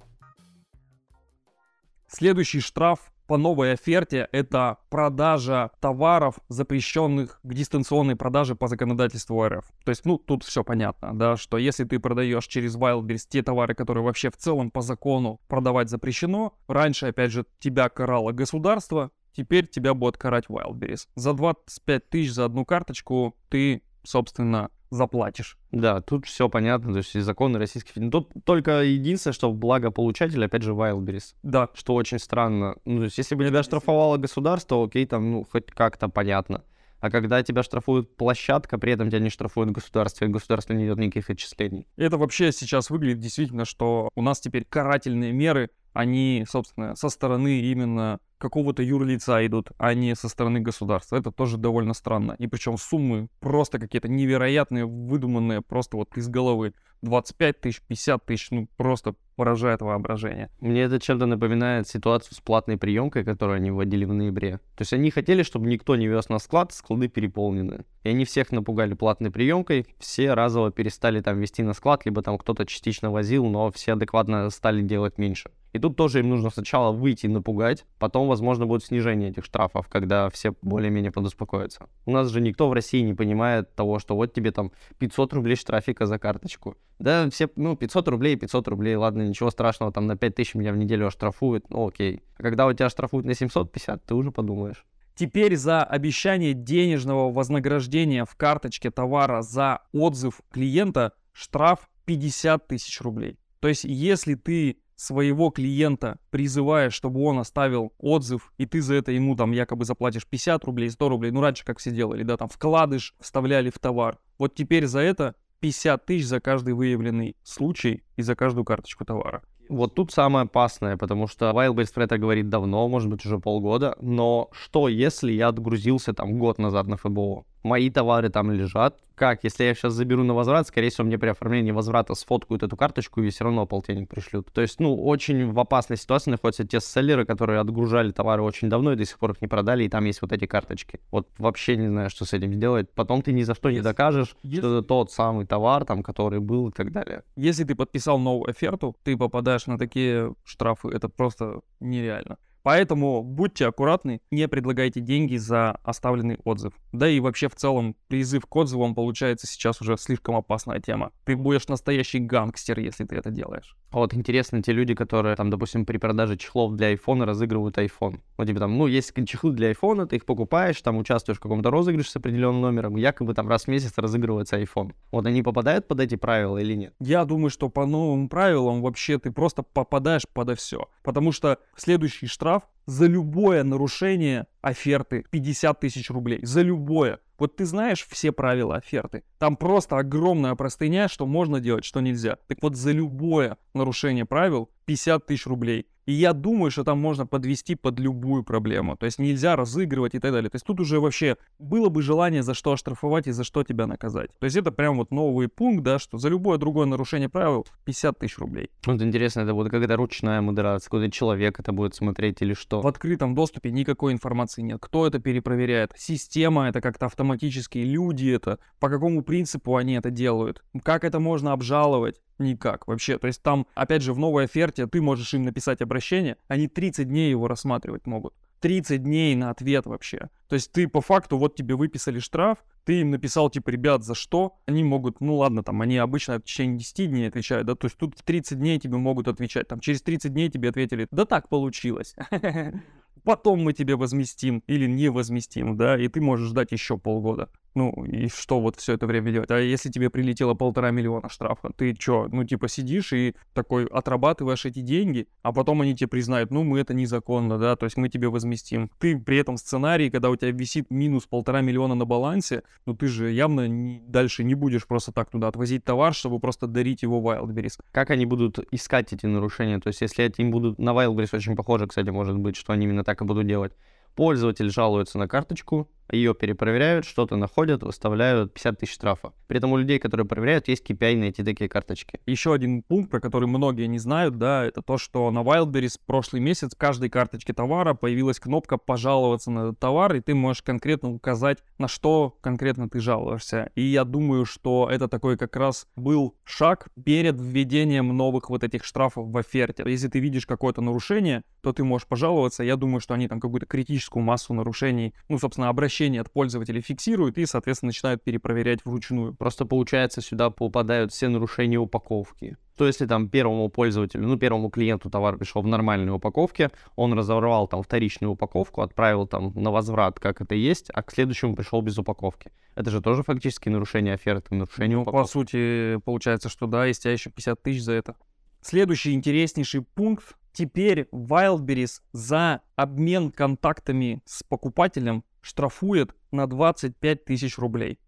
Следующий 2.09 2.59
штраф 2.59 3.14
по 3.27 3.37
новой 3.37 3.73
оферте 3.73 4.29
это 4.33 4.79
продажа 4.91 5.71
товаров, 5.81 6.37
запрещенных 6.49 7.41
к 7.43 7.55
дистанционной 7.55 8.17
продаже 8.17 8.55
по 8.55 8.69
законодательству 8.69 9.47
РФ. 9.47 9.65
То 9.85 9.91
есть, 9.91 10.05
ну, 10.05 10.19
тут 10.19 10.45
все 10.45 10.65
понятно, 10.65 11.17
да, 11.19 11.37
что 11.37 11.59
если 11.59 11.85
ты 11.85 11.99
продаешь 11.99 12.47
через 12.47 12.77
Wildberries 12.77 13.27
те 13.29 13.43
товары, 13.43 13.75
которые 13.75 14.05
вообще 14.05 14.31
в 14.31 14.37
целом 14.37 14.71
по 14.71 14.81
закону 14.81 15.41
продавать 15.49 15.91
запрещено, 15.91 16.55
раньше, 16.69 17.07
опять 17.07 17.33
же, 17.33 17.47
тебя 17.59 17.89
карало 17.89 18.33
государство, 18.33 19.11
теперь 19.33 19.67
тебя 19.67 19.95
будет 19.95 20.17
карать 20.17 20.47
Wildberries. 20.49 21.09
За 21.15 21.33
25 21.33 22.09
тысяч 22.09 22.33
за 22.33 22.45
одну 22.45 22.65
карточку 22.65 23.37
ты, 23.49 23.83
собственно, 24.03 24.71
заплатишь. 24.95 25.59
Да, 25.73 26.01
тут 26.01 26.27
все 26.27 26.49
понятно, 26.49 26.93
то 26.93 26.99
есть 26.99 27.15
и 27.15 27.21
законы 27.21 27.59
российских 27.59 27.93
фильмов. 27.93 28.13
Тут 28.13 28.45
только 28.45 28.83
единственное, 28.83 29.35
что 29.35 29.53
благо 29.53 29.91
получатель, 29.91 30.45
опять 30.45 30.63
же, 30.63 30.73
Wildberries. 30.73 31.35
Да. 31.43 31.69
Что 31.75 31.95
очень 31.95 32.19
странно. 32.19 32.77
Ну, 32.85 32.99
то 32.99 33.05
есть 33.05 33.19
если 33.19 33.35
бы 33.35 33.47
тебя 33.47 33.63
штрафовало 33.63 34.17
государство, 34.17 34.85
окей, 34.85 35.07
там, 35.07 35.33
ну, 35.33 35.47
хоть 35.51 35.67
как-то 35.67 36.09
понятно. 36.09 36.63
А 37.01 37.11
когда 37.11 37.43
тебя 37.43 37.63
штрафует 37.63 38.17
площадка, 38.17 38.79
при 38.79 38.93
этом 38.93 39.11
тебя 39.11 39.19
не 39.19 39.29
штрафует 39.29 39.71
государство, 39.71 40.25
и 40.25 40.29
государство 40.29 40.73
не 40.73 40.87
идет 40.87 40.97
никаких 40.97 41.29
отчислений. 41.29 41.87
Это 41.97 42.17
вообще 42.17 42.51
сейчас 42.51 42.89
выглядит 42.89 43.21
действительно, 43.21 43.67
что 43.67 44.09
у 44.15 44.23
нас 44.23 44.41
теперь 44.41 44.65
карательные 44.65 45.33
меры, 45.33 45.69
они, 45.93 46.47
собственно, 46.49 46.97
со 46.97 47.11
стороны 47.11 47.61
именно 47.61 48.21
какого-то 48.45 48.83
юрлица 48.83 49.45
идут, 49.47 49.71
а 49.79 49.95
не 49.95 50.15
со 50.15 50.29
стороны 50.29 50.61
государства. 50.61 51.17
Это 51.17 51.31
тоже 51.31 51.57
довольно 51.57 51.95
странно. 51.95 52.37
И 52.39 52.47
причем 52.47 52.77
суммы 52.77 53.29
просто 53.41 53.79
какие-то 53.79 54.09
невероятные, 54.09 54.85
выдуманные, 54.85 55.63
просто 55.63 55.97
вот 55.97 56.17
из 56.19 56.29
головы. 56.29 56.75
25 57.01 57.61
тысяч, 57.61 57.83
50 57.83 58.25
тысяч, 58.25 58.51
ну 58.51 58.69
просто 58.77 59.15
поражает 59.37 59.83
воображение. 59.83 60.51
Мне 60.61 60.83
это 60.83 60.99
чем-то 61.01 61.27
напоминает 61.27 61.89
ситуацию 61.89 62.35
с 62.35 62.41
платной 62.41 62.77
приемкой, 62.77 63.25
которую 63.25 63.57
они 63.57 63.71
вводили 63.71 64.05
в 64.05 64.13
ноябре. 64.13 64.59
То 64.77 64.83
есть 64.83 64.93
они 64.93 65.11
хотели, 65.11 65.43
чтобы 65.43 65.67
никто 65.67 65.97
не 65.97 66.07
вез 66.07 66.29
на 66.29 66.39
склад, 66.39 66.73
склады 66.73 67.09
переполнены. 67.09 67.85
И 68.05 68.11
они 68.11 68.25
всех 68.25 68.53
напугали 68.53 68.95
платной 68.95 69.31
приемкой, 69.31 69.87
все 69.99 70.35
разово 70.35 70.71
перестали 70.71 71.21
там 71.21 71.41
вести 71.41 71.63
на 71.63 71.75
склад, 71.75 72.05
либо 72.05 72.23
там 72.23 72.39
кто-то 72.39 72.65
частично 72.65 73.11
возил, 73.11 73.47
но 73.47 73.71
все 73.71 73.95
адекватно 73.95 74.49
стали 74.51 74.83
делать 74.83 75.19
меньше. 75.19 75.51
И 75.75 75.81
тут 75.81 75.97
тоже 75.97 76.21
им 76.21 76.29
нужно 76.29 76.51
сначала 76.51 76.93
выйти 76.93 77.27
и 77.27 77.29
напугать, 77.29 77.85
потом, 77.99 78.29
возможно, 78.35 78.67
будет 78.67 78.85
снижение 78.85 79.31
этих 79.31 79.45
штрафов, 79.45 79.87
когда 79.89 80.29
все 80.29 80.55
более-менее 80.61 81.13
подуспокоятся. 81.13 81.89
У 82.05 82.11
нас 82.11 82.29
же 82.29 82.41
никто 82.41 82.69
в 82.69 82.73
России 82.73 83.01
не 83.01 83.15
понимает 83.15 83.73
того, 83.77 84.01
что 84.01 84.17
вот 84.17 84.33
тебе 84.33 84.51
там 84.51 84.73
500 84.99 85.33
рублей 85.35 85.55
штрафика 85.55 86.07
за 86.07 86.19
карточку. 86.19 86.77
Да, 86.99 87.31
все, 87.31 87.49
ну, 87.55 87.77
500 87.77 88.09
рублей, 88.09 88.37
500 88.37 88.69
рублей, 88.69 88.97
ладно, 88.97 89.23
ничего 89.23 89.51
страшного, 89.51 89.93
там 89.93 90.09
на 90.09 90.17
5000 90.17 90.55
меня 90.57 90.73
в 90.73 90.77
неделю 90.77 91.07
оштрафуют, 91.07 91.71
ну, 91.71 91.87
окей. 91.87 92.23
А 92.37 92.43
когда 92.43 92.67
у 92.67 92.73
тебя 92.73 92.89
штрафуют 92.89 93.25
на 93.25 93.35
750, 93.35 94.05
ты 94.05 94.15
уже 94.15 94.33
подумаешь. 94.33 94.85
Теперь 95.15 95.57
за 95.57 95.85
обещание 95.85 96.55
денежного 96.55 97.33
вознаграждения 97.33 98.25
в 98.25 98.35
карточке 98.35 98.91
товара 98.91 99.43
за 99.43 99.83
отзыв 99.93 100.41
клиента 100.51 101.13
штраф 101.33 101.89
50 102.05 102.67
тысяч 102.67 103.01
рублей. 103.01 103.39
То 103.61 103.69
есть, 103.69 103.85
если 103.85 104.35
ты 104.35 104.79
своего 104.97 105.51
клиента 105.51 106.19
призываешь, 106.31 106.95
чтобы 106.95 107.23
он 107.23 107.39
оставил 107.39 107.93
отзыв, 107.99 108.53
и 108.59 108.67
ты 108.67 108.81
за 108.81 108.95
это 108.95 109.13
ему 109.13 109.37
там 109.37 109.53
якобы 109.53 109.85
заплатишь 109.85 110.27
50 110.27 110.65
рублей, 110.65 110.91
100 110.91 111.09
рублей, 111.09 111.31
ну 111.31 111.41
раньше 111.41 111.65
как 111.65 111.79
все 111.79 111.91
делали, 111.91 112.23
да, 112.23 112.37
там 112.37 112.49
вкладыш 112.49 113.15
вставляли 113.21 113.71
в 113.71 113.79
товар. 113.79 114.19
Вот 114.39 114.55
теперь 114.55 114.87
за 114.87 115.01
это 115.01 115.35
50 115.61 116.05
тысяч 116.05 116.27
за 116.27 116.41
каждый 116.41 116.75
выявленный 116.75 117.37
случай 117.43 118.03
и 118.17 118.23
за 118.23 118.37
каждую 118.37 118.65
карточку 118.65 119.05
товара. 119.05 119.43
Вот 119.69 119.95
тут 119.95 120.13
самое 120.13 120.45
опасное, 120.45 120.97
потому 120.97 121.27
что 121.27 121.51
Wildberries 121.51 121.95
про 121.95 122.05
это 122.05 122.19
говорит 122.19 122.51
давно, 122.51 122.87
может 122.89 123.09
быть 123.09 123.25
уже 123.25 123.39
полгода, 123.39 123.97
но 124.01 124.51
что 124.53 124.89
если 124.89 125.33
я 125.33 125.49
отгрузился 125.49 126.13
там 126.13 126.39
год 126.39 126.59
назад 126.59 126.87
на 126.87 126.97
ФБО? 126.97 127.47
Мои 127.65 127.91
товары 127.91 128.29
там 128.29 128.53
лежат. 128.53 128.99
Как, 129.15 129.45
если 129.45 129.65
я 129.65 129.75
сейчас 129.75 129.93
заберу 129.93 130.25
на 130.25 130.35
возврат, 130.35 130.67
скорее 130.67 130.91
всего, 130.91 131.07
мне 131.07 131.19
при 131.19 131.29
оформлении 131.29 131.71
возврата 131.71 132.15
сфоткают 132.15 132.65
эту 132.65 132.77
карточку 132.77 133.23
и 133.23 133.31
все 133.31 133.45
равно 133.45 133.65
полтинник 133.65 134.09
пришлют. 134.09 134.53
То 134.53 134.61
есть, 134.61 134.81
ну, 134.81 134.95
очень 135.05 135.53
в 135.53 135.59
опасной 135.61 135.97
ситуации 135.97 136.33
находятся 136.33 136.67
те 136.67 136.81
селлеры, 136.81 137.25
которые 137.25 137.61
отгружали 137.61 138.11
товары 138.11 138.43
очень 138.43 138.69
давно 138.69 138.93
и 138.93 138.97
до 138.97 139.05
сих 139.05 139.19
пор 139.19 139.33
их 139.33 139.41
не 139.41 139.47
продали, 139.47 139.85
и 139.85 139.89
там 139.89 140.05
есть 140.05 140.21
вот 140.21 140.33
эти 140.33 140.47
карточки. 140.47 141.01
Вот 141.13 141.29
вообще 141.39 141.77
не 141.77 141.89
знаю, 141.89 142.11
что 142.11 142.25
с 142.25 142.33
этим 142.33 142.53
сделать. 142.55 142.91
Потом 142.91 143.23
ты 143.23 143.33
ни 143.33 143.45
за 143.45 143.55
что 143.55 143.71
не 143.71 143.81
докажешь, 143.81 144.37
если... 144.43 144.59
что 144.59 144.79
это 144.79 144.87
тот 144.87 145.13
самый 145.13 145.47
товар, 145.47 145.85
там, 145.85 146.03
который 146.03 146.41
был 146.41 146.69
и 146.69 146.73
так 146.73 146.91
далее. 146.91 147.23
Если 147.37 147.63
ты 147.63 147.77
подписал 147.77 148.19
новую 148.19 148.51
оферту, 148.51 148.97
ты 149.05 149.17
попадаешь 149.17 149.67
на 149.67 149.79
такие 149.79 150.35
штрафы, 150.45 150.89
это 150.89 151.09
просто 151.09 151.61
нереально. 151.79 152.37
Поэтому 152.65 153.23
будьте 153.23 153.67
аккуратны, 153.67 154.23
не 154.31 154.49
предлагайте 154.49 155.01
деньги 155.01 155.37
за 155.37 155.73
оставленный 155.85 156.39
отзыв. 156.45 156.73
Да 156.93 157.07
и 157.07 157.21
вообще 157.21 157.51
в 157.51 157.55
целом 157.55 157.95
призыв 158.09 158.47
к 158.47 158.57
отзывам 158.57 158.95
получается 158.95 159.47
сейчас 159.47 159.83
уже 159.83 159.99
слишком 159.99 160.35
опасная 160.35 160.81
тема. 160.81 161.13
Ты 161.25 161.37
будешь 161.37 161.69
настоящий 161.69 162.21
гангстер, 162.21 162.79
если 162.81 163.05
ты 163.05 163.17
это 163.17 163.31
делаешь. 163.31 163.77
А 163.95 163.99
вот 163.99 164.13
интересно, 164.13 164.61
те 164.61 164.73
люди, 164.73 164.93
которые, 164.93 165.37
там, 165.37 165.51
допустим, 165.51 165.87
при 165.87 165.99
продаже 165.99 166.37
чехлов 166.37 166.75
для 166.75 166.89
айфона 166.89 167.27
разыгрывают 167.27 167.79
iPhone. 167.79 168.19
Ну, 168.37 168.45
типа 168.45 168.59
там, 168.59 168.77
ну, 168.77 168.89
есть 168.89 169.15
чехлы 169.25 169.53
для 169.53 169.69
айфона, 169.69 170.09
ты 170.09 170.17
их 170.17 170.27
покупаешь, 170.27 170.83
там 170.83 170.97
участвуешь 170.97 171.39
в 171.39 171.41
каком-то 171.41 171.71
розыгрыше 171.71 172.11
с 172.11 172.17
определенным 172.17 172.61
номером, 172.61 172.97
якобы 172.97 173.35
там 173.35 173.49
раз 173.49 173.67
в 173.67 173.69
месяц 173.69 173.97
разыгрывается 173.97 174.61
iPhone. 174.61 174.95
Вот 175.13 175.27
они 175.27 175.45
попадают 175.45 175.87
под 175.87 176.01
эти 176.01 176.17
правила 176.17 176.59
или 176.59 176.75
нет? 176.75 176.95
Я 176.99 177.25
думаю, 177.25 177.51
что 177.51 177.69
по 177.69 177.87
новым 177.87 178.29
правилам 178.29 178.83
вообще 178.83 179.21
ты 179.21 179.31
просто 179.31 179.63
попадаешь 179.63 180.27
подо 180.33 180.57
все. 180.57 180.89
Потому 181.05 181.31
что 181.31 181.61
следующий 181.77 182.27
штраф 182.27 182.65
за 182.87 183.07
любое 183.07 183.63
нарушение 183.63 184.49
оферты 184.61 185.25
50 185.31 185.79
тысяч 185.79 186.11
рублей. 186.11 186.41
За 186.43 186.63
любое. 186.63 187.21
Вот 187.39 187.57
ты 187.57 187.65
знаешь 187.65 188.07
все 188.09 188.33
правила 188.33 188.77
оферты. 188.77 189.25
Там 189.39 189.57
просто 189.57 189.99
огромная 189.99 190.55
простыня, 190.55 191.09
что 191.09 191.27
можно 191.27 191.61
делать, 191.61 191.85
что 191.85 192.01
нельзя. 192.01 192.39
Так 192.47 192.59
вот 192.63 192.77
за 192.77 192.93
любое 192.93 193.59
нарушение 193.75 194.25
правил 194.25 194.71
50 194.85 195.27
тысяч 195.27 195.47
рублей. 195.47 195.87
И 196.07 196.13
я 196.13 196.35
думаю, 196.35 196.71
что 196.71 196.85
там 196.85 197.01
можно 197.01 197.27
подвести 197.27 197.75
под 197.75 197.99
любую 197.99 198.45
проблему. 198.45 198.97
То 198.97 199.07
есть 199.07 199.19
нельзя 199.19 199.57
разыгрывать 199.57 200.15
и 200.15 200.19
так 200.19 200.33
далее. 200.33 200.51
То 200.51 200.57
есть 200.57 200.67
тут 200.67 200.81
уже 200.81 201.01
вообще 201.01 201.37
было 201.59 201.89
бы 201.89 202.03
желание 202.03 202.43
за 202.43 202.53
что 202.53 202.73
оштрафовать 202.73 203.27
и 203.27 203.33
за 203.33 203.43
что 203.43 203.65
тебя 203.65 203.87
наказать. 203.87 204.31
То 204.39 204.45
есть 204.45 204.57
это 204.57 204.71
прям 204.71 204.99
вот 204.99 205.11
новый 205.11 205.49
пункт, 205.49 205.83
да, 205.83 205.99
что 205.99 206.19
за 206.19 206.29
любое 206.29 206.59
другое 206.59 206.87
нарушение 206.87 207.29
правил 207.31 207.67
50 207.85 208.19
тысяч 208.19 208.39
рублей. 208.39 208.71
Вот 208.85 209.01
интересно, 209.01 209.41
это 209.41 209.55
будет 209.55 209.71
какая-то 209.71 209.97
ручная 209.97 210.43
модерация, 210.43 210.91
какой-то 210.91 211.11
человек 211.11 211.59
это 211.59 211.73
будет 211.73 211.95
смотреть 211.95 212.43
или 212.43 212.53
что? 212.53 212.83
В 212.83 212.87
открытом 212.87 213.35
доступе 213.35 213.71
никакой 213.71 214.13
информации 214.13 214.61
нет. 214.61 214.79
Кто 214.81 215.07
это 215.07 215.19
перепроверяет? 215.19 215.93
Система 215.97 216.69
это 216.69 216.83
как-то 216.83 217.07
автоматически, 217.07 217.79
люди 217.79 218.29
это, 218.29 218.59
по 218.79 218.91
какому 218.91 219.23
принципу 219.23 219.77
они 219.77 219.95
это 219.95 220.11
делают? 220.11 220.63
Как 220.83 221.05
это 221.05 221.19
можно 221.19 221.53
обжаловать? 221.53 222.21
Никак 222.39 222.87
вообще. 222.89 223.19
То 223.19 223.27
есть 223.27 223.43
там, 223.43 223.67
опять 223.75 224.03
же, 224.03 224.13
в 224.13 224.19
новой 224.19 224.45
оферте 224.45 224.87
ты 224.87 225.01
можешь 225.01 225.33
им 225.35 225.43
написать 225.43 225.81
обращение, 225.83 226.37
они 226.49 226.69
30 226.69 227.09
дней 227.09 227.31
его 227.31 227.49
рассматривать 227.49 228.07
могут. 228.07 228.35
30 228.61 229.03
дней 229.03 229.35
на 229.35 229.51
ответ 229.51 229.85
вообще. 229.87 230.31
То 230.49 230.55
есть 230.55 230.73
ты 230.73 230.89
по 230.89 231.01
факту, 231.01 231.37
вот 231.37 231.55
тебе 231.55 231.75
выписали 231.77 232.19
штраф, 232.19 232.65
ты 232.85 233.01
им 233.01 233.11
написал, 233.11 233.51
типа, 233.51 233.71
ребят, 233.71 234.05
за 234.05 234.15
что? 234.15 234.57
Они 234.67 234.83
могут, 234.83 235.21
ну 235.21 235.37
ладно, 235.37 235.63
там, 235.63 235.83
они 235.83 235.99
обычно 235.99 236.39
в 236.39 236.45
течение 236.45 236.79
10 236.79 237.11
дней 237.11 237.29
отвечают, 237.29 237.67
да, 237.67 237.75
то 237.75 237.87
есть 237.87 237.97
тут 237.99 238.19
в 238.19 238.23
30 238.23 238.59
дней 238.59 238.79
тебе 238.79 238.97
могут 238.97 239.29
отвечать, 239.29 239.69
там, 239.69 239.81
через 239.81 240.01
30 240.03 240.33
дней 240.33 240.49
тебе 240.49 240.71
ответили, 240.71 241.07
да 241.11 241.25
так 241.27 241.49
получилось. 241.49 242.15
Потом 243.23 243.63
мы 243.63 243.73
тебе 243.73 243.97
возместим 243.97 244.63
или 244.67 244.87
не 244.87 245.11
возместим, 245.11 245.77
да, 245.77 245.99
и 245.99 246.09
ты 246.09 246.21
можешь 246.21 246.49
ждать 246.49 246.73
еще 246.73 246.99
полгода. 246.99 247.51
Ну, 247.75 247.91
и 248.05 248.29
что 248.29 248.61
вот 248.61 248.77
все 248.77 248.93
это 248.93 249.07
время 249.07 249.33
делать? 249.33 249.51
А 249.51 249.59
если 249.59 249.91
тебе 249.91 250.09
прилетело 250.09 250.55
полтора 250.55 250.93
миллиона 250.93 251.29
штрафа, 251.29 251.71
ты 251.77 251.97
что, 251.99 252.29
ну, 252.31 252.45
типа, 252.45 252.69
сидишь 252.69 253.13
и 253.13 253.35
такой 253.53 253.87
отрабатываешь 253.87 254.65
эти 254.65 254.81
деньги, 254.81 255.27
а 255.43 255.53
потом 255.53 255.81
они 255.81 255.97
тебе 255.97 256.09
признают, 256.09 256.53
ну, 256.53 256.63
мы 256.63 256.79
это 256.79 256.95
незаконно, 256.95 257.59
да, 257.59 257.75
то 257.75 257.85
есть 257.85 257.97
мы 257.97 258.09
тебе 258.09 258.29
возместим. 258.29 258.91
Ты 259.01 259.19
при 259.19 259.39
этом 259.39 259.57
сценарий, 259.57 260.11
когда 260.11 260.31
у 260.31 260.37
тебя 260.37 260.53
висит 260.53 260.91
минус 260.91 261.27
полтора 261.27 261.63
миллиона 261.63 261.97
на 261.97 262.05
балансе, 262.05 262.63
ну, 262.87 262.95
ты 262.95 263.09
же 263.09 263.33
явно 263.33 263.67
не, 263.67 264.01
дальше 264.07 264.45
не 264.45 264.55
будешь 264.55 264.87
просто 264.87 265.11
так 265.11 265.31
туда 265.31 265.49
отвозить 265.49 265.85
товар, 265.85 266.15
чтобы 266.15 266.39
просто 266.39 266.69
дарить 266.69 267.03
его 267.03 267.21
Wildberries. 267.21 267.81
Как 267.91 268.11
они 268.11 268.25
будут 268.25 268.61
искать 268.71 269.13
эти 269.13 269.27
нарушения? 269.27 269.81
То 269.81 269.89
есть 269.89 270.01
если 270.01 270.33
им 270.37 270.51
будут... 270.53 270.79
На 270.79 270.91
Wildberries 270.91 271.35
очень 271.37 271.57
похоже, 271.57 271.89
кстати, 271.89 272.11
может 272.11 272.39
быть, 272.39 272.57
что 272.57 272.73
они 272.73 272.85
именно 272.85 273.03
так 273.03 273.21
и 273.21 273.25
будут 273.25 273.47
делать. 273.47 273.73
Пользователь 274.15 274.71
жалуется 274.71 275.19
на 275.19 275.27
карточку, 275.27 275.91
ее 276.11 276.35
перепроверяют, 276.35 277.05
что-то 277.05 277.37
находят, 277.37 277.83
выставляют 277.83 278.53
50 278.55 278.79
тысяч 278.79 278.95
штрафа. 278.95 279.33
При 279.47 279.59
этом 279.59 279.73
у 279.73 279.77
людей, 279.77 279.99
которые 279.99 280.27
проверяют, 280.27 280.69
есть 280.69 280.89
KPI 280.89 281.17
на 281.17 281.25
эти 281.25 281.43
такие 281.43 281.69
карточки. 281.69 282.21
Еще 282.27 282.53
один 282.53 282.83
пункт, 282.83 283.11
про 283.11 283.21
который 283.21 283.49
многие 283.49 283.87
не 283.87 283.99
знают, 283.99 284.39
да, 284.39 284.65
это 284.65 284.83
то, 284.83 284.99
что 284.99 285.31
на 285.31 285.41
Wildberries 285.41 285.99
прошлый 286.07 286.43
месяц 286.43 286.75
в 286.75 286.79
каждой 286.79 287.09
карточке 287.09 287.53
товара 287.53 287.95
появилась 287.95 288.39
кнопка 288.39 288.77
«Пожаловаться 288.77 289.51
на 289.51 289.61
этот 289.61 289.79
товар», 289.79 290.15
и 290.15 290.21
ты 290.21 290.35
можешь 290.35 290.63
конкретно 290.63 291.11
указать, 291.11 291.59
на 291.79 291.89
что 291.89 292.37
конкретно 292.41 292.89
ты 292.89 293.01
жалуешься. 293.01 293.71
И 293.75 293.83
я 293.83 294.05
думаю, 294.05 294.45
что 294.45 294.89
это 294.91 295.09
такой 295.09 295.37
как 295.37 295.57
раз 295.57 295.87
был 295.97 296.37
шаг 296.45 296.89
перед 297.05 297.41
введением 297.41 298.17
новых 298.17 298.51
вот 298.51 298.65
этих 298.65 298.85
штрафов 298.85 299.29
в 299.29 299.37
оферте. 299.37 299.85
Если 299.87 300.09
ты 300.09 300.19
видишь 300.19 300.47
какое-то 300.47 300.81
нарушение, 300.81 301.43
то 301.63 301.73
ты 301.73 301.83
можешь 301.83 302.07
пожаловаться. 302.07 302.63
Я 302.63 302.77
думаю, 302.77 303.01
что 303.01 303.15
они 303.15 303.29
там 303.29 303.41
какую-то 303.41 303.67
критическую 303.67 304.23
массу 304.23 304.53
нарушений, 304.53 305.15
ну, 305.29 305.39
собственно, 305.39 305.69
обращаются 305.69 305.94
обращения 305.95 306.21
от 306.21 306.31
пользователей 306.31 306.81
фиксируют 306.81 307.39
и, 307.39 307.47
соответственно, 307.47 307.89
начинают 307.89 308.23
перепроверять 308.23 308.85
вручную. 308.85 309.35
Просто 309.35 309.65
получается, 309.65 310.21
сюда 310.21 310.51
попадают 310.51 311.13
все 311.13 311.29
нарушения 311.29 311.79
упаковки. 311.79 312.57
То 312.77 312.87
если 312.87 313.07
там 313.07 313.29
первому 313.29 313.69
пользователю, 313.69 314.27
ну, 314.27 314.37
первому 314.37 314.71
клиенту 314.71 315.09
товар 315.09 315.37
пришел 315.37 315.63
в 315.63 315.67
нормальной 315.69 316.13
упаковке, 316.13 316.71
он 316.97 317.13
разорвал 317.13 317.69
там 317.69 317.83
вторичную 317.85 318.33
упаковку, 318.33 318.83
отправил 318.83 319.29
там 319.29 319.53
на 319.55 319.71
возврат, 319.71 320.19
как 320.19 320.41
это 320.41 320.57
есть, 320.57 320.91
а 320.93 321.03
к 321.03 321.13
следующему 321.13 321.55
пришел 321.55 321.81
без 321.83 321.97
упаковки. 321.99 322.51
Это 322.75 322.91
же 322.91 323.01
тоже 323.01 323.23
фактически 323.23 323.69
нарушение 323.69 324.15
оферты, 324.15 324.57
нарушение 324.57 324.97
ну, 324.97 325.03
упаковки. 325.03 325.27
По 325.27 325.33
сути, 325.33 326.01
получается, 326.05 326.49
что 326.49 326.67
да, 326.67 326.89
и 326.89 326.93
тебя 326.93 327.13
еще 327.13 327.31
50 327.31 327.63
тысяч 327.63 327.83
за 327.83 327.93
это. 327.93 328.17
Следующий 328.61 329.13
интереснейший 329.13 329.83
пункт. 329.83 330.35
Теперь 330.53 331.09
Wildberries 331.13 332.01
за 332.13 332.61
обмен 332.77 333.31
контактами 333.31 334.23
с 334.25 334.43
покупателем 334.43 335.25
штрафует 335.45 336.15
на 336.33 336.47
25 336.47 337.25
тысяч 337.25 337.59
рублей. 337.59 337.99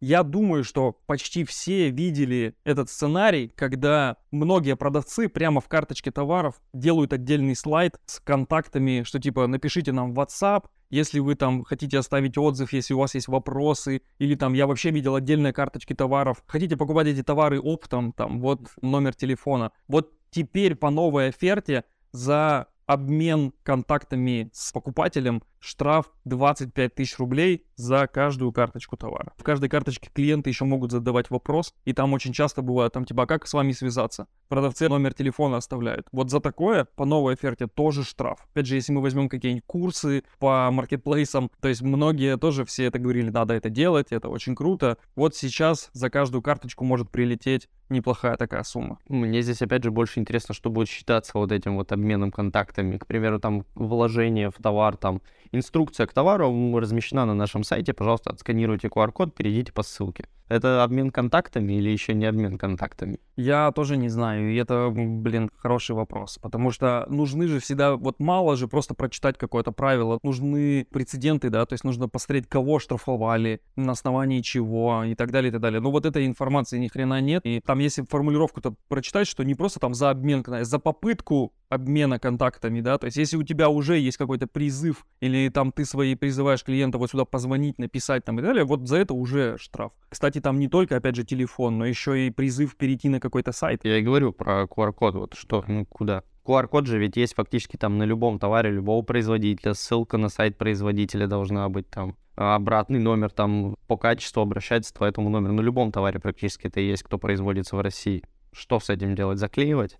Я 0.00 0.22
думаю, 0.22 0.64
что 0.64 0.92
почти 1.06 1.44
все 1.44 1.90
видели 1.90 2.54
этот 2.64 2.88
сценарий, 2.88 3.48
когда 3.54 4.16
многие 4.30 4.74
продавцы 4.74 5.28
прямо 5.28 5.60
в 5.60 5.68
карточке 5.68 6.10
товаров 6.10 6.60
делают 6.72 7.12
отдельный 7.12 7.54
слайд 7.54 8.00
с 8.06 8.18
контактами, 8.18 9.02
что 9.02 9.18
типа 9.18 9.46
напишите 9.46 9.92
нам 9.92 10.14
в 10.14 10.18
WhatsApp, 10.18 10.64
если 10.88 11.20
вы 11.20 11.34
там 11.34 11.64
хотите 11.64 11.98
оставить 11.98 12.38
отзыв, 12.38 12.72
если 12.72 12.94
у 12.94 12.98
вас 12.98 13.14
есть 13.14 13.28
вопросы, 13.28 14.00
или 14.18 14.36
там 14.36 14.54
я 14.54 14.66
вообще 14.66 14.90
видел 14.90 15.16
отдельные 15.16 15.52
карточки 15.52 15.94
товаров, 15.94 16.42
хотите 16.46 16.78
покупать 16.78 17.06
эти 17.06 17.22
товары 17.22 17.60
оптом, 17.60 18.12
там 18.12 18.40
вот 18.40 18.70
номер 18.80 19.14
телефона. 19.14 19.70
Вот 19.86 20.12
теперь 20.30 20.76
по 20.76 20.88
новой 20.88 21.28
оферте 21.28 21.84
за 22.12 22.68
обмен 22.86 23.52
контактами 23.62 24.50
с 24.52 24.72
покупателем 24.72 25.42
штраф 25.60 26.10
25 26.24 26.94
тысяч 26.94 27.18
рублей 27.18 27.66
за 27.76 28.06
каждую 28.06 28.52
карточку 28.52 28.96
товара. 28.96 29.32
В 29.36 29.42
каждой 29.42 29.68
карточке 29.68 30.10
клиенты 30.12 30.50
еще 30.50 30.64
могут 30.64 30.90
задавать 30.90 31.30
вопрос, 31.30 31.74
и 31.84 31.92
там 31.92 32.12
очень 32.12 32.32
часто 32.32 32.62
бывает, 32.62 32.92
там 32.92 33.04
типа, 33.04 33.22
а 33.22 33.26
как 33.26 33.46
с 33.46 33.52
вами 33.52 33.72
связаться? 33.72 34.26
Продавцы 34.48 34.88
номер 34.88 35.14
телефона 35.14 35.58
оставляют. 35.58 36.06
Вот 36.12 36.30
за 36.30 36.40
такое 36.40 36.86
по 36.96 37.04
новой 37.04 37.34
оферте 37.34 37.66
тоже 37.66 38.04
штраф. 38.04 38.46
Опять 38.52 38.66
же, 38.66 38.74
если 38.74 38.92
мы 38.92 39.00
возьмем 39.02 39.28
какие-нибудь 39.28 39.64
курсы 39.66 40.24
по 40.38 40.70
маркетплейсам, 40.70 41.50
то 41.60 41.68
есть 41.68 41.82
многие 41.82 42.36
тоже 42.36 42.64
все 42.64 42.86
это 42.86 42.98
говорили, 42.98 43.30
надо 43.30 43.54
это 43.54 43.70
делать, 43.70 44.08
это 44.10 44.28
очень 44.28 44.54
круто. 44.54 44.98
Вот 45.14 45.36
сейчас 45.36 45.90
за 45.92 46.10
каждую 46.10 46.42
карточку 46.42 46.84
может 46.84 47.10
прилететь 47.10 47.68
неплохая 47.90 48.36
такая 48.36 48.62
сумма. 48.62 48.98
Мне 49.08 49.42
здесь 49.42 49.60
опять 49.62 49.84
же 49.84 49.90
больше 49.90 50.20
интересно, 50.20 50.54
что 50.54 50.70
будет 50.70 50.88
считаться 50.88 51.32
вот 51.34 51.52
этим 51.52 51.76
вот 51.76 51.92
обменом 51.92 52.30
контактами. 52.30 52.96
К 52.96 53.06
примеру, 53.06 53.40
там 53.40 53.66
вложение 53.74 54.50
в 54.50 54.62
товар, 54.62 54.96
там 54.96 55.20
Инструкция 55.52 56.06
к 56.06 56.12
товару 56.12 56.78
размещена 56.78 57.26
на 57.26 57.34
нашем 57.34 57.64
сайте. 57.64 57.92
Пожалуйста, 57.92 58.30
отсканируйте 58.30 58.88
QR-код, 58.88 59.34
перейдите 59.34 59.72
по 59.72 59.82
ссылке. 59.82 60.26
Это 60.50 60.82
обмен 60.82 61.12
контактами 61.12 61.74
или 61.74 61.90
еще 61.90 62.12
не 62.12 62.26
обмен 62.26 62.58
контактами? 62.58 63.20
Я 63.36 63.70
тоже 63.70 63.96
не 63.96 64.08
знаю, 64.08 64.52
и 64.52 64.56
это, 64.56 64.90
блин, 64.92 65.48
хороший 65.56 65.94
вопрос, 65.94 66.38
потому 66.42 66.72
что 66.72 67.06
нужны 67.08 67.46
же 67.46 67.60
всегда, 67.60 67.94
вот 67.94 68.18
мало 68.18 68.56
же 68.56 68.66
просто 68.66 68.94
прочитать 68.94 69.38
какое-то 69.38 69.70
правило, 69.70 70.18
нужны 70.24 70.88
прецеденты, 70.90 71.50
да, 71.50 71.64
то 71.64 71.74
есть 71.74 71.84
нужно 71.84 72.08
посмотреть, 72.08 72.48
кого 72.48 72.80
штрафовали, 72.80 73.60
на 73.76 73.92
основании 73.92 74.40
чего 74.40 75.04
и 75.04 75.14
так 75.14 75.30
далее, 75.30 75.50
и 75.50 75.52
так 75.52 75.60
далее. 75.60 75.80
Но 75.80 75.92
вот 75.92 76.04
этой 76.04 76.26
информации 76.26 76.78
ни 76.78 76.88
хрена 76.88 77.20
нет, 77.20 77.42
и 77.44 77.60
там 77.64 77.78
если 77.78 78.02
формулировку-то 78.02 78.74
прочитать, 78.88 79.28
что 79.28 79.44
не 79.44 79.54
просто 79.54 79.78
там 79.78 79.94
за 79.94 80.10
обмен, 80.10 80.44
за 80.62 80.78
попытку 80.80 81.52
обмена 81.68 82.18
контактами, 82.18 82.80
да, 82.80 82.98
то 82.98 83.04
есть 83.04 83.16
если 83.16 83.36
у 83.36 83.44
тебя 83.44 83.68
уже 83.68 83.96
есть 83.96 84.16
какой-то 84.16 84.48
призыв, 84.48 85.06
или 85.20 85.48
там 85.48 85.70
ты 85.70 85.84
свои 85.84 86.16
призываешь 86.16 86.64
клиента 86.64 86.98
вот 86.98 87.10
сюда 87.12 87.24
позвонить, 87.24 87.78
написать 87.78 88.24
там 88.24 88.40
и 88.40 88.42
далее, 88.42 88.64
вот 88.64 88.88
за 88.88 88.96
это 88.96 89.14
уже 89.14 89.56
штраф. 89.58 89.92
Кстати, 90.40 90.54
там 90.54 90.58
не 90.58 90.68
только, 90.68 90.96
опять 90.96 91.16
же, 91.16 91.24
телефон, 91.24 91.76
но 91.76 91.84
еще 91.84 92.26
и 92.26 92.30
призыв 92.30 92.74
перейти 92.76 93.10
на 93.10 93.20
какой-то 93.20 93.52
сайт. 93.52 93.84
Я 93.84 93.98
и 93.98 94.02
говорю 94.02 94.32
про 94.32 94.62
QR-код, 94.62 95.14
вот 95.14 95.34
что, 95.34 95.62
ну 95.68 95.84
куда. 95.84 96.22
QR-код 96.46 96.86
же 96.86 96.98
ведь 96.98 97.18
есть 97.18 97.34
фактически 97.34 97.76
там 97.76 97.98
на 97.98 98.04
любом 98.04 98.38
товаре 98.38 98.70
любого 98.70 99.02
производителя, 99.02 99.74
ссылка 99.74 100.16
на 100.16 100.30
сайт 100.30 100.56
производителя 100.56 101.26
должна 101.26 101.68
быть 101.68 101.90
там, 101.90 102.16
обратный 102.36 103.00
номер 103.00 103.30
там 103.30 103.76
по 103.86 103.98
качеству 103.98 104.40
обращается 104.40 104.94
по 104.94 105.04
этому 105.04 105.28
номеру. 105.28 105.52
На 105.52 105.60
любом 105.60 105.92
товаре 105.92 106.18
практически 106.18 106.68
это 106.68 106.80
есть, 106.80 107.02
кто 107.02 107.18
производится 107.18 107.76
в 107.76 107.80
России. 107.82 108.24
Что 108.52 108.80
с 108.80 108.88
этим 108.88 109.14
делать? 109.14 109.38
Заклеивать? 109.38 109.98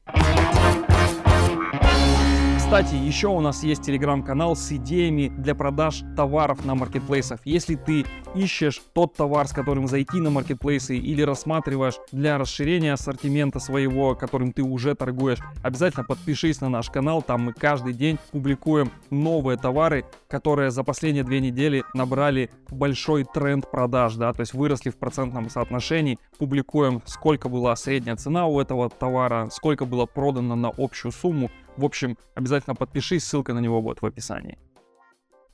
Кстати, 2.70 2.94
еще 2.94 3.26
у 3.26 3.40
нас 3.40 3.64
есть 3.64 3.82
телеграм-канал 3.82 4.54
с 4.54 4.70
идеями 4.70 5.26
для 5.36 5.56
продаж 5.56 6.04
товаров 6.16 6.64
на 6.64 6.76
маркетплейсах. 6.76 7.40
Если 7.44 7.74
ты 7.74 8.06
ищешь 8.36 8.80
тот 8.92 9.16
товар, 9.16 9.48
с 9.48 9.52
которым 9.52 9.88
зайти 9.88 10.18
на 10.20 10.30
маркетплейсы 10.30 10.96
или 10.96 11.22
рассматриваешь 11.22 11.96
для 12.12 12.38
расширения 12.38 12.92
ассортимента 12.92 13.58
своего, 13.58 14.14
которым 14.14 14.52
ты 14.52 14.62
уже 14.62 14.94
торгуешь, 14.94 15.40
обязательно 15.64 16.04
подпишись 16.04 16.60
на 16.60 16.68
наш 16.68 16.90
канал. 16.90 17.22
Там 17.22 17.42
мы 17.42 17.54
каждый 17.54 17.92
день 17.92 18.18
публикуем 18.30 18.92
новые 19.10 19.58
товары, 19.58 20.04
которые 20.28 20.70
за 20.70 20.84
последние 20.84 21.24
две 21.24 21.40
недели 21.40 21.82
набрали 21.92 22.50
большой 22.70 23.24
тренд 23.24 23.68
продаж, 23.68 24.14
да, 24.14 24.32
то 24.32 24.42
есть 24.42 24.54
выросли 24.54 24.90
в 24.90 24.96
процентном 24.96 25.50
соотношении. 25.50 26.20
Публикуем, 26.38 27.02
сколько 27.04 27.48
была 27.48 27.74
средняя 27.74 28.14
цена 28.14 28.46
у 28.46 28.60
этого 28.60 28.88
товара, 28.88 29.48
сколько 29.50 29.86
было 29.86 30.06
продано 30.06 30.54
на 30.54 30.68
общую 30.68 31.10
сумму. 31.10 31.50
В 31.80 31.84
общем, 31.86 32.18
обязательно 32.34 32.76
подпишись, 32.76 33.24
ссылка 33.24 33.54
на 33.54 33.58
него 33.58 33.80
вот 33.80 34.02
в 34.02 34.06
описании. 34.06 34.58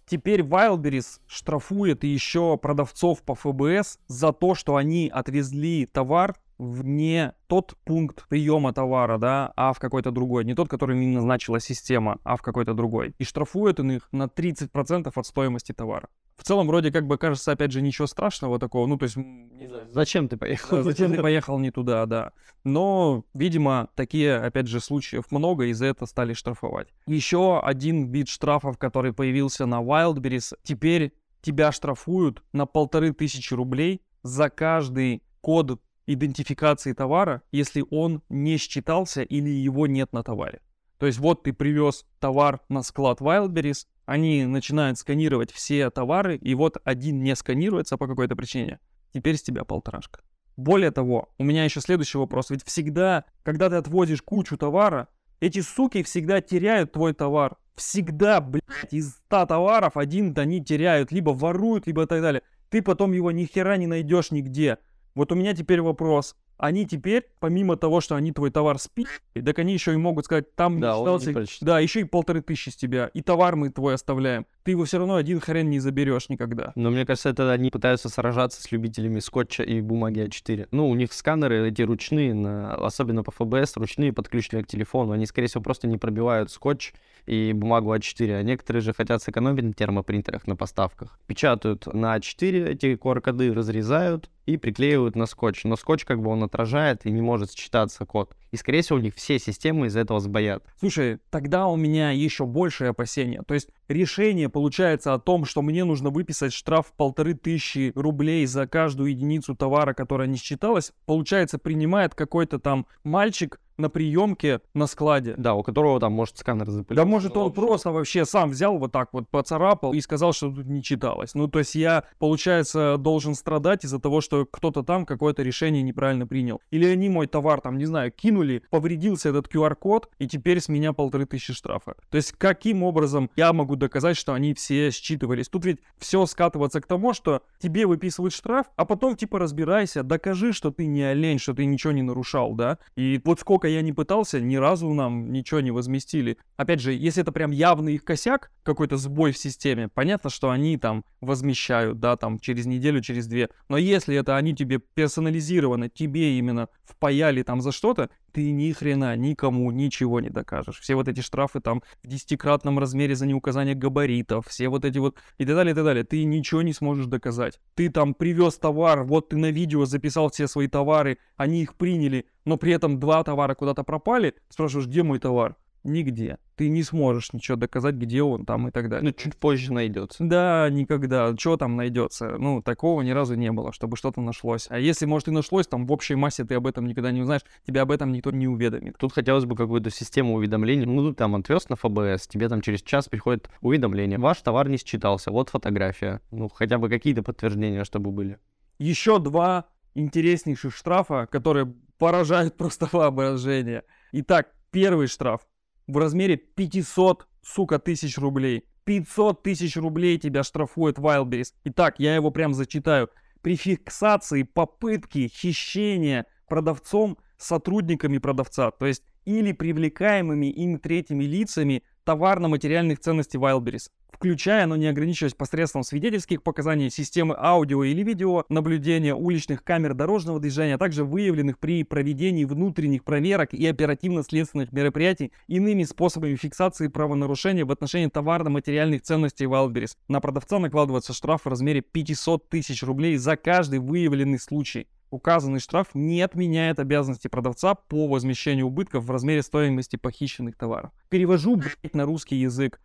Теперь 0.07 0.41
Wildberries 0.41 1.21
штрафует 1.29 2.03
еще 2.03 2.57
продавцов 2.57 3.23
по 3.23 3.37
ФБС 3.37 4.01
за 4.09 4.33
то, 4.33 4.57
что 4.57 4.75
они 4.75 5.09
отвезли 5.09 5.87
товар 5.87 6.35
в 6.59 6.85
не 6.85 7.33
тот 7.47 7.77
пункт 7.85 8.27
приема 8.29 8.73
товара, 8.73 9.19
да, 9.19 9.53
а 9.57 9.73
в 9.73 9.79
какой-то 9.79 10.11
другой. 10.11 10.45
Не 10.45 10.55
тот, 10.55 10.69
который 10.69 11.03
им 11.03 11.13
назначила 11.13 11.61
система, 11.61 12.19
а 12.25 12.37
в 12.37 12.43
какой-то 12.43 12.75
другой. 12.75 13.15
И 13.19 13.25
штрафует 13.25 13.81
он 13.81 13.93
их 13.93 14.09
на 14.13 14.25
30% 14.25 15.13
от 15.15 15.27
стоимости 15.27 15.73
товара. 15.73 16.09
В 16.37 16.43
целом, 16.45 16.67
вроде 16.67 16.93
как 16.93 17.07
бы 17.07 17.17
кажется, 17.17 17.53
опять 17.53 17.73
же, 17.73 17.81
ничего 17.81 18.07
страшного 18.07 18.59
такого. 18.59 18.87
Ну, 18.87 18.99
то 18.99 19.05
есть, 19.05 19.17
не 19.17 19.67
знаю, 19.69 19.89
Зачем 19.91 20.29
ты 20.29 20.37
поехал? 20.37 20.83
зачем 20.85 21.13
ты 21.13 21.23
поехал 21.23 21.59
не 21.59 21.71
туда, 21.71 22.05
да. 22.07 22.33
Но, 22.65 23.25
видимо, 23.33 23.89
такие, 23.95 24.37
опять 24.37 24.67
же, 24.67 24.81
случаев 24.81 25.31
много, 25.31 25.65
и 25.67 25.73
за 25.73 25.87
это 25.87 26.07
стали 26.07 26.35
штрафовать. 26.35 26.89
Еще 27.07 27.59
один 27.61 28.11
вид 28.11 28.29
штрафов, 28.29 28.77
который 28.77 29.13
появился 29.13 29.67
на 29.67 29.83
Wildberries. 29.83 30.55
Теперь 30.63 31.13
тебя 31.41 31.73
штрафуют 31.73 32.43
на 32.53 32.67
полторы 32.67 33.13
тысячи 33.13 33.55
рублей 33.55 34.03
за 34.23 34.51
каждый 34.51 35.23
код 35.41 35.81
идентификации 36.07 36.93
товара, 36.93 37.43
если 37.53 37.85
он 37.91 38.23
не 38.29 38.57
считался 38.57 39.23
или 39.23 39.51
его 39.51 39.87
нет 39.87 40.13
на 40.13 40.23
товаре. 40.23 40.61
То 40.99 41.07
есть 41.07 41.19
вот 41.19 41.43
ты 41.43 41.53
привез 41.53 42.07
товар 42.21 42.61
на 42.69 42.83
склад 42.83 43.21
Wildberries, 43.21 43.87
они 44.07 44.47
начинают 44.47 44.99
сканировать 44.99 45.53
все 45.53 45.91
товары, 45.91 46.37
и 46.37 46.55
вот 46.55 46.79
один 46.85 47.23
не 47.23 47.35
сканируется 47.37 47.97
по 47.99 48.07
какой-то 48.07 48.37
причине. 48.37 48.79
Теперь 49.13 49.37
с 49.37 49.43
тебя 49.43 49.65
полторашка. 49.65 50.21
Более 50.57 50.91
того, 50.91 51.35
у 51.39 51.45
меня 51.45 51.65
еще 51.65 51.81
следующий 51.81 52.17
вопрос. 52.17 52.51
Ведь 52.51 52.65
всегда, 52.65 53.25
когда 53.43 53.69
ты 53.69 53.77
отвозишь 53.77 54.23
кучу 54.23 54.57
товара, 54.57 55.09
эти 55.41 55.61
суки 55.61 56.03
всегда 56.03 56.41
теряют 56.41 56.93
твой 56.93 57.13
товар. 57.13 57.57
Всегда, 57.75 58.41
блядь, 58.41 58.93
из 58.93 59.17
100 59.27 59.47
товаров 59.47 59.99
один 59.99 60.33
они 60.39 60.65
теряют, 60.65 61.13
либо 61.13 61.31
воруют, 61.31 61.87
либо 61.87 62.07
так 62.07 62.23
далее. 62.23 62.43
Ты 62.71 62.81
потом 62.81 63.13
его 63.13 63.31
ни 63.33 63.45
хера 63.45 63.77
не 63.77 63.87
найдешь 63.87 64.31
нигде. 64.31 64.79
Вот 65.17 65.33
у 65.33 65.35
меня 65.35 65.55
теперь 65.55 65.81
вопрос. 65.81 66.37
Они 66.59 66.87
теперь, 66.87 67.25
помимо 67.39 67.77
того, 67.77 68.01
что 68.01 68.15
они 68.17 68.33
твой 68.33 68.51
товар 68.51 68.79
спи, 68.79 69.07
так 69.35 69.59
они 69.59 69.75
еще 69.75 69.93
и 69.93 69.97
могут 69.97 70.25
сказать, 70.25 70.55
там 70.55 70.81
Да, 70.81 70.95
считался- 70.95 71.59
да, 71.61 71.81
еще 71.81 72.01
и 72.01 72.05
полторы 72.05 72.41
тысячи 72.41 72.71
с 72.71 72.77
тебя, 72.77 73.11
и 73.13 73.21
товар 73.21 73.57
мы 73.57 73.69
твой 73.69 73.93
оставляем. 73.95 74.47
Ты 74.63 74.71
его 74.71 74.85
все 74.87 74.97
равно 74.99 75.17
один 75.17 75.39
хрен 75.41 75.69
не 75.69 75.81
заберешь 75.81 76.31
никогда. 76.31 76.73
Но 76.75 76.89
мне 76.91 77.05
кажется, 77.05 77.29
это 77.29 77.53
они 77.53 77.71
пытаются 77.71 78.09
сражаться 78.09 78.63
с 78.63 78.73
любителями 78.73 79.21
скотча 79.21 79.65
и 79.65 79.83
бумаги 79.83 80.21
А4. 80.21 80.69
Ну, 80.71 80.89
у 80.89 80.95
них 80.95 81.13
сканеры 81.13 81.69
эти 81.69 81.83
ручные, 81.83 82.33
на- 82.33 82.75
особенно 82.75 83.23
по 83.23 83.33
ФБС, 83.33 83.77
ручные, 83.77 84.15
подключенные 84.15 84.65
к 84.65 84.67
телефону. 84.67 85.13
Они, 85.13 85.27
скорее 85.27 85.49
всего, 85.49 85.63
просто 85.63 85.89
не 85.89 85.99
пробивают 85.99 86.51
скотч 86.51 86.95
и 87.27 87.53
бумагу 87.55 87.95
А4. 87.95 88.35
А 88.39 88.43
некоторые 88.43 88.81
же 88.81 88.95
хотят 88.95 89.23
сэкономить 89.23 89.63
на 89.65 89.73
термопринтерах 89.75 90.47
на 90.47 90.57
поставках. 90.57 91.19
Печатают 91.27 91.87
на 91.93 92.17
А4 92.17 92.67
эти 92.67 92.95
QR-коды, 92.97 93.53
разрезают 93.53 94.31
и 94.47 94.57
приклеивают 94.57 95.17
на 95.17 95.27
скотч. 95.27 95.65
Но 95.65 95.77
скотч 95.77 96.05
как 96.05 96.23
бы 96.23 96.31
он 96.31 96.43
отражает 96.43 97.05
и 97.05 97.11
не 97.11 97.21
может 97.21 97.53
считаться 97.53 98.07
код. 98.07 98.35
И, 98.53 98.57
скорее 98.57 98.83
всего, 98.83 98.99
у 98.99 99.03
них 99.03 99.15
все 99.15 99.39
системы 99.39 99.87
из-за 99.87 100.01
этого 100.01 100.21
сбоят. 100.21 100.65
Слушай, 100.79 101.19
тогда 101.31 101.67
у 101.67 101.77
меня 101.77 102.13
еще 102.13 102.47
большее 102.47 102.91
опасение. 102.91 103.43
То 103.43 103.55
есть 103.55 103.69
решение 103.89 104.49
получается 104.49 105.13
о 105.13 105.19
том, 105.19 105.45
что 105.45 105.63
мне 105.63 105.85
нужно 105.85 106.11
выписать 106.11 106.53
штраф 106.53 106.93
полторы 106.97 107.35
тысячи 107.35 107.93
рублей 107.95 108.47
за 108.47 108.67
каждую 108.67 109.11
единицу 109.11 109.55
товара, 109.55 109.93
которая 109.93 110.29
не 110.29 110.37
считалась, 110.37 110.93
получается 111.05 111.59
принимает 111.59 112.15
какой-то 112.15 112.59
там 112.59 112.87
мальчик 113.03 113.61
на 113.79 113.89
приемке 113.89 114.61
на 114.75 114.87
складе. 114.87 115.35
Да, 115.37 115.55
у 115.55 115.63
которого 115.63 116.01
там 116.01 116.13
может 116.13 116.39
сканер 116.39 116.71
запылить. 116.71 116.97
Да 116.97 117.05
может 117.05 117.37
он 117.37 117.53
просто 117.53 117.91
вообще 117.91 118.25
сам 118.25 118.51
взял 118.51 118.79
вот 118.79 118.93
так 118.93 119.11
вот 119.13 119.29
поцарапал 119.29 119.93
и 119.93 120.01
сказал, 120.01 120.33
что 120.33 120.51
тут 120.51 120.67
не 120.67 120.83
читалось. 120.83 121.35
Ну 121.35 121.49
то 121.49 121.59
есть 121.59 121.75
я, 121.75 122.05
получается, 122.19 122.97
должен 122.99 123.35
страдать 123.35 123.85
из-за 123.85 123.99
того, 123.99 124.21
что 124.21 124.47
кто-то 124.47 124.83
там 124.83 125.07
какое-то 125.07 125.43
решение 125.43 125.83
неправильно 125.83 126.27
принял. 126.27 126.61
Или 126.71 126.87
они 126.87 127.09
мой 127.09 127.27
товар 127.27 127.61
там, 127.61 127.79
не 127.79 127.87
знаю, 127.87 128.13
кинули, 128.13 128.63
повредился 128.71 129.29
этот 129.31 129.49
QR-код 129.53 130.11
и 130.19 130.27
теперь 130.27 130.61
с 130.61 130.69
меня 130.69 130.93
полторы 130.93 131.27
тысячи 131.27 131.53
штрафа. 131.53 131.95
То 132.11 132.17
есть 132.17 132.33
каким 132.33 132.83
образом 132.83 133.31
я 133.37 133.53
могу 133.53 133.77
доказать, 133.77 134.17
что 134.17 134.33
они 134.33 134.55
все 134.55 134.91
считывались? 134.91 135.49
Тут 135.49 135.65
ведь 135.65 135.79
все 135.99 136.25
скатывается 136.27 136.81
к 136.81 136.87
тому, 136.87 137.13
что 137.13 137.43
тебе 137.59 137.87
выписывают 137.87 138.35
штраф, 138.35 138.67
а 138.77 138.85
потом 138.85 139.17
типа 139.17 139.39
разбирайся, 139.39 140.03
докажи, 140.03 140.53
что 140.53 140.71
ты 140.71 140.87
не 140.87 141.03
олень, 141.03 141.39
что 141.39 141.55
ты 141.55 141.65
ничего 141.65 141.93
не 141.93 142.03
нарушал, 142.03 142.55
да? 142.55 142.79
И 142.97 143.21
вот 143.25 143.41
сколько 143.41 143.66
я 143.69 143.83
не 143.83 143.93
пытался, 143.93 144.41
ни 144.41 144.57
разу 144.57 144.93
нам 144.93 145.33
ничего 145.33 145.61
не 145.61 145.71
возместили. 145.71 146.39
Опять 146.57 146.81
же, 146.81 146.93
если 146.93 147.23
это 147.23 147.33
прям 147.33 147.51
явный 147.51 147.95
их 147.95 148.05
косяк, 148.05 148.51
какой-то 148.63 148.97
сбой 148.97 149.33
в 149.33 149.39
системе, 149.39 149.89
понятно, 149.89 150.31
что 150.31 150.51
они 150.51 150.77
там 150.77 151.05
возмещают, 151.21 152.01
да, 152.01 152.17
там 152.17 152.39
через 152.39 152.67
неделю, 152.67 153.01
через 153.01 153.27
две. 153.27 153.49
Но 153.69 153.77
если 153.77 154.17
это 154.17 154.37
они 154.37 154.55
тебе 154.55 154.79
персонализированно, 154.79 155.89
тебе 155.89 156.39
именно 156.39 156.69
впаяли 156.85 157.43
там 157.43 157.61
за 157.61 157.73
что-то, 157.73 158.11
ты 158.37 158.53
ни 158.53 158.71
хрена 158.73 159.17
никому 159.17 159.71
ничего 159.71 160.21
не 160.21 160.29
докажешь. 160.29 160.79
Все 160.79 160.95
вот 160.95 161.09
эти 161.09 161.21
штрафы 161.21 161.61
там 161.61 161.83
в 162.03 162.07
десятикратном 162.07 162.79
размере 162.79 163.15
за 163.15 163.27
неуказание 163.27 163.75
габаритов, 163.75 164.47
все 164.47 164.69
вот 164.69 164.85
эти 164.85 164.99
вот 164.99 165.17
и 165.39 165.47
так 165.47 165.57
далее, 165.57 165.73
и 165.73 165.75
так 165.75 165.85
далее. 165.87 166.05
Ты 166.05 166.23
ничего 166.25 166.61
не 166.61 166.75
сможешь 166.75 167.07
доказать. 167.07 167.59
Ты 167.75 167.89
там 167.89 168.13
привез 168.13 168.59
товар, 168.59 169.05
вот 169.05 169.31
ты 169.31 169.39
на 169.39 169.51
видео 169.51 169.87
записал 169.87 170.29
все 170.29 170.49
свои 170.49 170.69
товары, 170.69 171.17
они 171.39 171.63
их 171.63 171.77
приняли, 171.77 172.27
но 172.45 172.59
при 172.59 172.75
этом 172.75 173.01
два 173.01 173.25
товара 173.25 173.55
куда-то 173.55 173.85
пропали, 173.85 174.35
спрашиваешь, 174.51 174.87
где 174.87 175.03
мой 175.03 175.19
товар? 175.19 175.57
Нигде. 175.87 176.39
Ты 176.57 176.69
не 176.69 176.83
сможешь 176.83 177.33
ничего 177.33 177.57
доказать, 177.57 177.95
где 177.95 178.23
он 178.23 178.45
там 178.45 178.67
и 178.67 178.71
так 178.73 178.89
далее. 178.89 179.05
Ну, 179.05 179.13
чуть 179.13 179.37
позже 179.37 179.73
найдется. 179.73 180.25
Да, 180.25 180.69
никогда. 180.69 181.37
Что 181.37 181.57
там 181.57 181.77
найдется? 181.77 182.37
Ну, 182.39 182.61
такого 182.61 183.03
ни 183.03 183.11
разу 183.11 183.37
не 183.37 183.53
было, 183.53 183.73
чтобы 183.73 183.97
что-то 183.97 184.21
нашлось. 184.21 184.67
А 184.69 184.79
если, 184.79 185.07
может, 185.07 185.29
и 185.29 185.31
нашлось, 185.31 185.69
там 185.69 185.87
в 185.87 185.93
общей 185.93 186.17
массе 186.17 186.45
ты 186.45 186.57
об 186.57 186.67
этом 186.67 186.87
никогда 186.87 187.13
не 187.13 187.23
узнаешь, 187.23 187.43
тебя 187.65 187.83
об 187.83 187.93
этом 187.93 188.11
никто 188.11 188.33
не 188.33 188.49
уведомит. 188.49 188.97
Тут 188.99 189.13
хотелось 189.13 189.45
бы 189.45 189.55
какую-то 189.55 189.91
систему 189.91 190.35
уведомлений. 190.35 190.87
Ну, 190.87 191.15
там 191.15 191.37
отвез 191.37 191.69
на 191.69 191.77
ФБС, 191.77 192.27
тебе 192.27 192.49
там 192.49 192.63
через 192.63 192.83
час 192.83 193.09
приходит 193.09 193.49
уведомление. 193.61 194.19
Ваш 194.19 194.41
товар 194.41 194.69
не 194.69 194.79
считался, 194.79 195.31
вот 195.31 195.51
фотография. 195.51 196.21
Ну, 196.33 196.49
хотя 196.49 196.79
бы 196.79 196.89
какие-то 196.89 197.23
подтверждения, 197.23 197.85
чтобы 197.85 198.11
были. 198.11 198.39
Еще 198.79 199.21
два 199.21 199.67
интереснейших 199.95 200.75
штрафа, 200.75 201.29
которые 201.31 201.73
поражают 201.99 202.57
просто 202.59 202.89
воображение. 202.91 203.85
Итак, 204.11 204.49
первый 204.73 205.07
штраф 205.07 205.47
в 205.87 205.97
размере 205.97 206.37
500, 206.37 207.27
сука, 207.43 207.79
тысяч 207.79 208.19
рублей. 208.19 208.65
500 208.85 209.43
тысяч 209.43 209.77
рублей 209.77 210.19
тебя 210.19 210.43
штрафует 210.43 210.99
Wildberries. 210.99 211.53
Итак, 211.65 211.97
я 211.99 212.15
его 212.15 212.31
прям 212.31 212.55
зачитаю. 212.55 213.09
При 213.43 213.57
фиксации 213.57 214.43
попытки 214.43 215.29
хищения 215.29 216.27
продавцом 216.49 217.19
сотрудниками 217.37 218.19
продавца, 218.19 218.71
то 218.71 218.87
есть 218.87 219.03
или 219.25 219.53
привлекаемыми 219.53 220.47
им 220.47 220.79
третьими 220.79 221.25
лицами 221.25 221.83
товарно-материальных 222.05 223.01
ценностей 223.01 223.39
Wildberries, 223.39 223.91
включая, 224.17 224.67
но 224.67 224.77
не 224.77 224.87
ограничиваясь 224.87 225.35
посредством 225.35 225.83
свидетельских 225.83 226.43
показаний, 226.43 226.91
системы 226.91 227.37
аудио 227.39 227.85
или 227.85 228.03
видео, 228.03 228.45
наблюдения 228.49 229.15
уличных 229.15 229.63
камер 229.63 229.93
дорожного 229.93 230.41
движения, 230.41 230.75
а 230.75 230.79
также 230.79 231.05
выявленных 231.05 231.59
при 231.59 231.85
проведении 231.85 232.45
внутренних 232.45 233.05
проверок 233.05 233.53
и 233.53 233.67
оперативно-следственных 233.67 234.73
мероприятий 234.73 235.33
иными 235.49 235.85
способами 235.85 236.35
фиксации 236.35 236.89
правонарушения 236.89 237.67
в 237.67 237.71
отношении 237.71 238.09
товарно-материальных 238.09 239.03
ценностей 239.03 239.45
Wildberries. 239.45 239.97
На 240.09 240.21
продавца 240.21 240.59
накладывается 240.59 241.13
штраф 241.13 241.43
в 241.45 241.49
размере 241.49 241.83
500 241.83 242.49
тысяч 242.49 242.83
рублей 242.83 243.17
за 243.19 243.37
каждый 243.37 243.81
выявленный 243.81 244.39
случай. 244.39 244.87
Указанный 245.11 245.61
штраф 245.61 245.89
не 245.95 246.21
отменяет 246.23 246.81
обязанности 246.81 247.29
продавца 247.29 247.75
по 247.75 248.09
возмещению 248.09 248.67
убытков 248.67 249.05
в 249.05 249.11
размере 249.11 249.43
стоимости 249.43 249.97
похищенных 249.97 250.57
товаров. 250.57 250.91
Перевожу, 251.11 251.57
блядь, 251.57 251.95
на 251.95 252.07
русский 252.07 252.37
язык. 252.37 252.81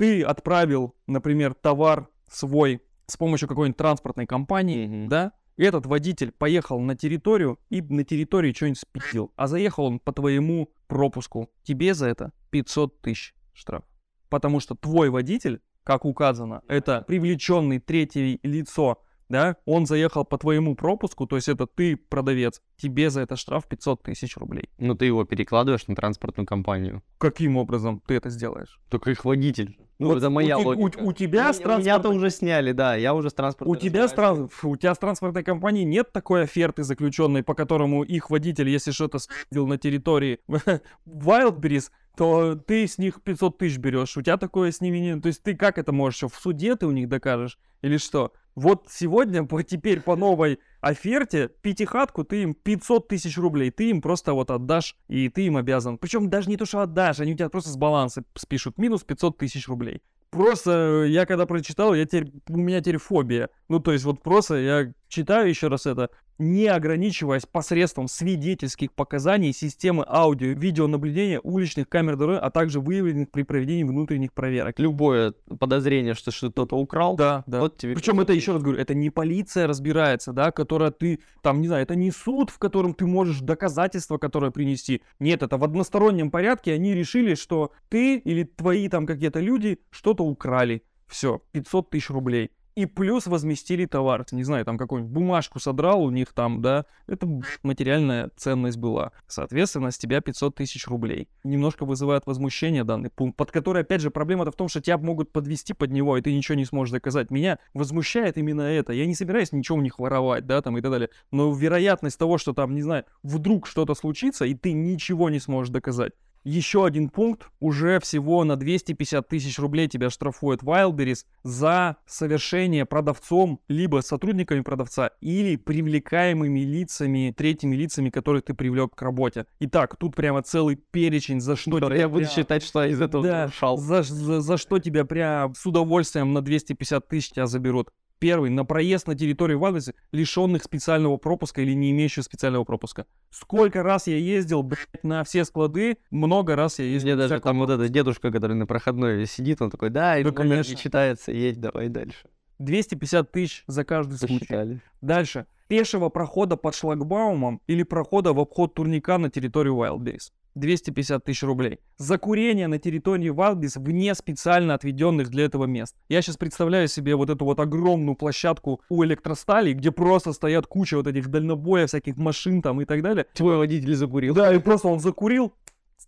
Ты 0.00 0.22
отправил, 0.22 0.94
например, 1.06 1.52
товар 1.52 2.08
свой 2.26 2.80
с 3.04 3.18
помощью 3.18 3.48
какой-нибудь 3.48 3.76
транспортной 3.76 4.24
компании, 4.24 4.86
Мгм. 4.86 5.08
да? 5.10 5.32
И 5.58 5.62
этот 5.62 5.84
водитель 5.84 6.32
поехал 6.32 6.80
на 6.80 6.96
территорию 6.96 7.58
и 7.68 7.82
на 7.82 8.02
территории 8.02 8.54
что-нибудь 8.54 8.78
спиздил. 8.78 9.30
А 9.36 9.46
заехал 9.46 9.84
он 9.84 9.98
по 9.98 10.12
твоему 10.14 10.72
пропуску. 10.86 11.50
Тебе 11.64 11.92
за 11.92 12.06
это 12.06 12.32
500 12.48 13.02
тысяч. 13.02 13.34
штраф. 13.52 13.84
Потому 14.30 14.60
что 14.60 14.74
твой 14.74 15.10
водитель, 15.10 15.60
как 15.84 16.06
указано, 16.06 16.62
это 16.66 17.02
привлеченный 17.06 17.78
третье 17.78 18.38
лицо, 18.42 19.02
да, 19.28 19.56
он 19.66 19.84
заехал 19.84 20.24
по 20.24 20.38
твоему 20.38 20.76
пропуску, 20.76 21.26
то 21.26 21.36
есть 21.36 21.48
это 21.48 21.66
ты 21.66 21.96
продавец, 21.98 22.62
тебе 22.76 23.10
за 23.10 23.20
это 23.20 23.36
штраф 23.36 23.68
500 23.68 24.02
тысяч 24.02 24.38
рублей. 24.38 24.70
Ну, 24.78 24.94
ты 24.94 25.04
его 25.04 25.24
перекладываешь 25.24 25.86
на 25.88 25.94
транспортную 25.94 26.46
компанию. 26.46 27.02
Каким 27.18 27.58
образом 27.58 28.00
ты 28.06 28.14
это 28.14 28.30
сделаешь? 28.30 28.80
Только 28.88 29.10
их 29.10 29.26
водитель. 29.26 29.78
Ну, 30.00 30.08
Вот 30.08 30.18
это 30.18 30.30
моя 30.30 30.58
у, 30.58 30.62
те- 30.62 30.66
у- 30.66 30.68
логика. 30.80 30.98
у 31.00 31.12
тебя 31.12 31.52
с 31.52 31.60
Меня- 31.60 31.76
Меня-то 31.78 32.08
уже 32.08 32.30
сняли, 32.30 32.72
да, 32.72 32.94
я 32.96 33.12
уже 33.14 33.28
с 33.30 33.34
транспортной 33.34 33.76
У 33.76 33.80
тебя, 33.80 34.08
с 34.08 34.12
тран- 34.12 34.48
у 34.62 34.76
тебя 34.76 34.94
с 34.94 34.98
транспортной 34.98 35.44
компанией 35.44 35.84
нет 35.84 36.10
такой 36.12 36.42
оферты 36.44 36.82
заключенной, 36.84 37.42
по 37.42 37.54
которому 37.54 38.02
их 38.02 38.30
водитель, 38.30 38.68
если 38.70 38.90
что-то 38.92 39.18
съездил 39.18 39.66
на 39.66 39.76
территории 39.78 40.40
Wildberries, 41.06 41.90
то 42.16 42.54
ты 42.54 42.86
с 42.86 42.98
них 42.98 43.22
500 43.22 43.58
тысяч 43.58 43.78
берешь. 43.78 44.16
У 44.16 44.22
тебя 44.22 44.36
такое 44.36 44.72
с 44.72 44.80
ними 44.80 44.98
нет. 44.98 45.22
То 45.22 45.28
есть 45.28 45.42
ты 45.42 45.54
как 45.54 45.78
это 45.78 45.92
можешь? 45.92 46.22
В 46.22 46.34
суде 46.40 46.76
ты 46.76 46.86
у 46.86 46.90
них 46.90 47.08
докажешь? 47.08 47.58
Или 47.82 47.96
что? 47.96 48.32
Вот 48.54 48.86
сегодня, 48.88 49.44
по, 49.44 49.62
теперь 49.62 50.00
по 50.00 50.16
новой 50.16 50.58
оферте, 50.80 51.48
пятихатку 51.62 52.24
ты 52.24 52.42
им 52.42 52.54
500 52.54 53.08
тысяч 53.08 53.38
рублей. 53.38 53.70
Ты 53.70 53.90
им 53.90 54.02
просто 54.02 54.32
вот 54.32 54.50
отдашь, 54.50 54.96
и 55.08 55.28
ты 55.28 55.46
им 55.46 55.56
обязан. 55.56 55.98
Причем 55.98 56.28
даже 56.28 56.48
не 56.48 56.56
то, 56.56 56.66
что 56.66 56.80
отдашь, 56.80 57.20
они 57.20 57.32
у 57.32 57.36
тебя 57.36 57.48
просто 57.48 57.70
с 57.70 57.76
баланса 57.76 58.24
спишут. 58.34 58.78
Минус 58.78 59.04
500 59.04 59.38
тысяч 59.38 59.68
рублей. 59.68 60.02
Просто 60.30 61.04
э, 61.04 61.08
я 61.08 61.26
когда 61.26 61.44
прочитал, 61.46 61.94
я 61.94 62.04
теперь, 62.06 62.32
у 62.48 62.56
меня 62.56 62.80
теперь 62.80 62.98
фобия. 62.98 63.50
Ну, 63.70 63.78
то 63.78 63.92
есть 63.92 64.04
вот 64.04 64.20
просто 64.20 64.56
я 64.56 64.92
читаю 65.06 65.48
еще 65.48 65.68
раз 65.68 65.86
это, 65.86 66.10
не 66.38 66.66
ограничиваясь 66.66 67.46
посредством 67.46 68.08
свидетельских 68.08 68.92
показаний 68.92 69.52
системы 69.52 70.04
аудио, 70.08 70.48
видеонаблюдения, 70.48 71.38
уличных 71.40 71.88
камер 71.88 72.16
дороги, 72.16 72.40
а 72.42 72.50
также 72.50 72.80
выявленных 72.80 73.30
при 73.30 73.44
проведении 73.44 73.84
внутренних 73.84 74.32
проверок. 74.32 74.80
Любое 74.80 75.34
подозрение, 75.60 76.14
что 76.14 76.32
что-то 76.32 76.76
украл, 76.76 77.14
Да, 77.14 77.44
да. 77.46 77.60
вот 77.60 77.76
тебе 77.76 77.94
Причем 77.94 78.14
500 78.14 78.24
это, 78.24 78.32
еще 78.32 78.52
раз 78.54 78.62
говорю, 78.62 78.80
это 78.80 78.94
не 78.94 79.08
полиция 79.08 79.68
разбирается, 79.68 80.32
да, 80.32 80.50
которая 80.50 80.90
ты, 80.90 81.20
там, 81.40 81.60
не 81.60 81.68
знаю, 81.68 81.84
это 81.84 81.94
не 81.94 82.10
суд, 82.10 82.50
в 82.50 82.58
котором 82.58 82.92
ты 82.92 83.06
можешь 83.06 83.38
доказательства, 83.38 84.18
которое 84.18 84.50
принести. 84.50 85.02
Нет, 85.20 85.44
это 85.44 85.58
в 85.58 85.62
одностороннем 85.62 86.32
порядке 86.32 86.72
они 86.72 86.92
решили, 86.92 87.36
что 87.36 87.70
ты 87.88 88.16
или 88.16 88.42
твои 88.42 88.88
там 88.88 89.06
какие-то 89.06 89.38
люди 89.38 89.78
что-то 89.90 90.24
украли. 90.24 90.82
Все, 91.06 91.40
500 91.52 91.90
тысяч 91.90 92.10
рублей. 92.10 92.50
И 92.76 92.86
плюс 92.86 93.26
возместили 93.26 93.84
товар. 93.86 94.24
Не 94.32 94.44
знаю, 94.44 94.64
там 94.64 94.78
какую-нибудь 94.78 95.12
бумажку 95.12 95.58
содрал 95.58 96.02
у 96.02 96.10
них 96.10 96.32
там, 96.32 96.62
да. 96.62 96.86
Это 97.06 97.26
материальная 97.62 98.30
ценность 98.36 98.78
была. 98.78 99.12
Соответственно, 99.26 99.90
с 99.90 99.98
тебя 99.98 100.20
500 100.20 100.54
тысяч 100.54 100.86
рублей. 100.86 101.28
Немножко 101.42 101.84
вызывает 101.84 102.26
возмущение 102.26 102.84
данный 102.84 103.10
пункт, 103.10 103.36
под 103.36 103.50
который, 103.50 103.82
опять 103.82 104.00
же, 104.00 104.10
проблема-то 104.10 104.52
в 104.52 104.56
том, 104.56 104.68
что 104.68 104.80
тебя 104.80 104.98
могут 104.98 105.32
подвести 105.32 105.74
под 105.74 105.90
него, 105.90 106.16
и 106.16 106.22
ты 106.22 106.32
ничего 106.32 106.56
не 106.56 106.64
сможешь 106.64 106.92
доказать. 106.92 107.30
Меня 107.30 107.58
возмущает 107.74 108.38
именно 108.38 108.62
это. 108.62 108.92
Я 108.92 109.06
не 109.06 109.14
собираюсь 109.14 109.52
ничего 109.52 109.78
у 109.78 109.82
них 109.82 109.98
воровать, 109.98 110.46
да, 110.46 110.62
там 110.62 110.78
и 110.78 110.80
так 110.80 110.90
далее. 110.90 111.10
Но 111.30 111.52
вероятность 111.52 112.18
того, 112.18 112.38
что 112.38 112.52
там, 112.52 112.74
не 112.74 112.82
знаю, 112.82 113.04
вдруг 113.22 113.66
что-то 113.66 113.94
случится, 113.94 114.44
и 114.44 114.54
ты 114.54 114.72
ничего 114.72 115.30
не 115.30 115.40
сможешь 115.40 115.72
доказать. 115.72 116.12
Еще 116.44 116.86
один 116.86 117.10
пункт, 117.10 117.50
уже 117.60 118.00
всего 118.00 118.44
на 118.44 118.56
250 118.56 119.28
тысяч 119.28 119.58
рублей 119.58 119.88
тебя 119.88 120.08
штрафует 120.08 120.62
Wildberries 120.62 121.26
за 121.42 121.96
совершение 122.06 122.86
продавцом, 122.86 123.60
либо 123.68 124.00
сотрудниками 124.00 124.60
продавца, 124.60 125.10
или 125.20 125.56
привлекаемыми 125.56 126.60
лицами, 126.60 127.34
третьими 127.36 127.76
лицами, 127.76 128.08
которых 128.08 128.44
ты 128.44 128.54
привлек 128.54 128.94
к 128.94 129.02
работе. 129.02 129.44
Итак, 129.60 129.96
тут 129.96 130.16
прямо 130.16 130.42
целый 130.42 130.76
перечень, 130.76 131.42
за 131.42 131.56
что 131.56 131.72
Который 131.72 131.96
тебя 131.96 132.00
я 132.04 132.08
буду 132.08 132.24
считать, 132.24 132.62
что 132.62 132.86
из 132.86 133.02
этого 133.02 133.22
да, 133.22 133.40
нарушал. 133.42 133.76
за, 133.76 134.02
за, 134.02 134.40
за 134.40 134.56
что 134.56 134.78
тебя 134.78 135.04
прям 135.04 135.54
с 135.54 135.66
удовольствием 135.66 136.32
на 136.32 136.40
250 136.40 137.06
тысяч 137.06 137.32
тебя 137.32 137.46
заберут. 137.46 137.90
Первый, 138.20 138.50
на 138.50 138.64
проезд 138.66 139.06
на 139.08 139.14
территорию 139.16 139.58
Валберса, 139.58 139.94
лишенных 140.12 140.62
специального 140.62 141.16
пропуска 141.16 141.62
или 141.62 141.72
не 141.72 141.90
имеющих 141.90 142.22
специального 142.24 142.64
пропуска. 142.64 143.06
Сколько 143.30 143.82
раз 143.82 144.06
я 144.06 144.16
ездил, 144.18 144.62
блядь, 144.62 144.86
на 145.02 145.24
все 145.24 145.44
склады, 145.46 145.96
много 146.10 146.54
раз 146.54 146.78
я 146.78 146.84
ездил. 146.84 147.08
Мне 147.08 147.16
даже 147.16 147.34
всяко- 147.36 147.44
там 147.48 147.58
вот 147.58 147.70
этот 147.70 147.88
дедушка, 147.88 148.30
который 148.30 148.54
на 148.56 148.66
проходной 148.66 149.26
сидит, 149.26 149.62
он 149.62 149.70
такой, 149.70 149.88
да, 149.88 150.18
и 150.18 150.22
Да, 150.22 150.30
номер 150.32 150.58
не 150.58 150.76
читается, 150.76 151.32
едь, 151.32 151.58
давай 151.58 151.88
дальше. 151.88 152.28
250 152.58 153.32
тысяч 153.32 153.64
за 153.66 153.84
каждый 153.84 154.18
случай. 154.18 154.38
Посчитали. 154.40 154.80
Дальше. 155.00 155.46
Пешего 155.68 156.10
прохода 156.10 156.56
под 156.56 156.74
шлагбаумом 156.74 157.62
или 157.68 157.84
прохода 157.84 158.34
в 158.34 158.40
обход 158.40 158.74
турника 158.74 159.16
на 159.16 159.30
территорию 159.30 159.76
Wildberries. 159.76 160.30
250 160.54 161.24
тысяч 161.24 161.42
рублей. 161.42 161.80
За 161.96 162.18
курение 162.18 162.66
на 162.66 162.78
территории 162.78 163.30
Wildberries 163.30 163.80
вне 163.80 164.14
специально 164.14 164.74
отведенных 164.74 165.28
для 165.28 165.44
этого 165.44 165.64
мест. 165.64 165.96
Я 166.08 166.22
сейчас 166.22 166.36
представляю 166.36 166.88
себе 166.88 167.16
вот 167.16 167.30
эту 167.30 167.44
вот 167.44 167.60
огромную 167.60 168.16
площадку 168.16 168.80
у 168.88 169.04
электростали, 169.04 169.72
где 169.72 169.90
просто 169.90 170.32
стоят 170.32 170.66
куча 170.66 170.96
вот 170.96 171.06
этих 171.06 171.28
дальнобоев, 171.28 171.88
всяких 171.88 172.16
машин 172.16 172.62
там 172.62 172.80
и 172.80 172.84
так 172.84 173.02
далее. 173.02 173.26
Твой 173.34 173.56
водитель 173.56 173.94
закурил. 173.94 174.34
Да, 174.34 174.54
и 174.54 174.58
просто 174.58 174.88
он 174.88 175.00
закурил, 175.00 175.54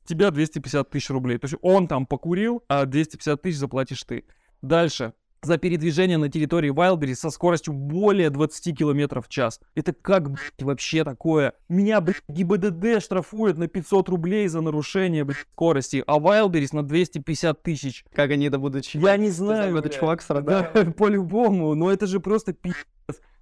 тебя 0.04 0.30
250 0.30 0.90
тысяч 0.90 1.10
рублей. 1.10 1.38
То 1.38 1.46
есть 1.46 1.56
он 1.62 1.88
там 1.88 2.06
покурил, 2.06 2.62
а 2.68 2.86
250 2.86 3.42
тысяч 3.42 3.58
заплатишь 3.58 4.02
ты. 4.04 4.24
Дальше. 4.62 5.12
За 5.44 5.58
передвижение 5.58 6.18
на 6.18 6.28
территории 6.28 6.72
Wildberries 6.72 7.16
со 7.16 7.30
скоростью 7.30 7.74
более 7.74 8.30
20 8.30 8.78
км 8.78 9.20
в 9.20 9.28
час. 9.28 9.58
Это 9.74 9.92
как, 9.92 10.30
блядь, 10.30 10.62
вообще 10.62 11.02
такое? 11.02 11.54
Меня, 11.68 12.00
блядь, 12.00 12.22
ГИБДД 12.28 13.02
штрафует 13.02 13.58
на 13.58 13.66
500 13.66 14.08
рублей 14.08 14.46
за 14.46 14.60
нарушение, 14.60 15.24
блядь, 15.24 15.38
скорости, 15.52 16.04
а 16.06 16.20
Wildberries 16.20 16.68
на 16.76 16.84
250 16.84 17.60
тысяч. 17.60 18.04
Как 18.14 18.30
они 18.30 18.46
это 18.46 18.60
будут 18.60 18.84
считать? 18.84 19.02
Я 19.02 19.16
не 19.16 19.30
Ты 19.30 19.32
знаю, 19.32 19.72
этот 19.76 19.90
блядь. 19.90 19.98
чувак 19.98 20.22
страдает. 20.22 20.70
Да, 20.74 20.84
по-любому, 20.96 21.74
но 21.74 21.90
это 21.90 22.06
же 22.06 22.20
просто 22.20 22.52
пи***ц. 22.52 22.76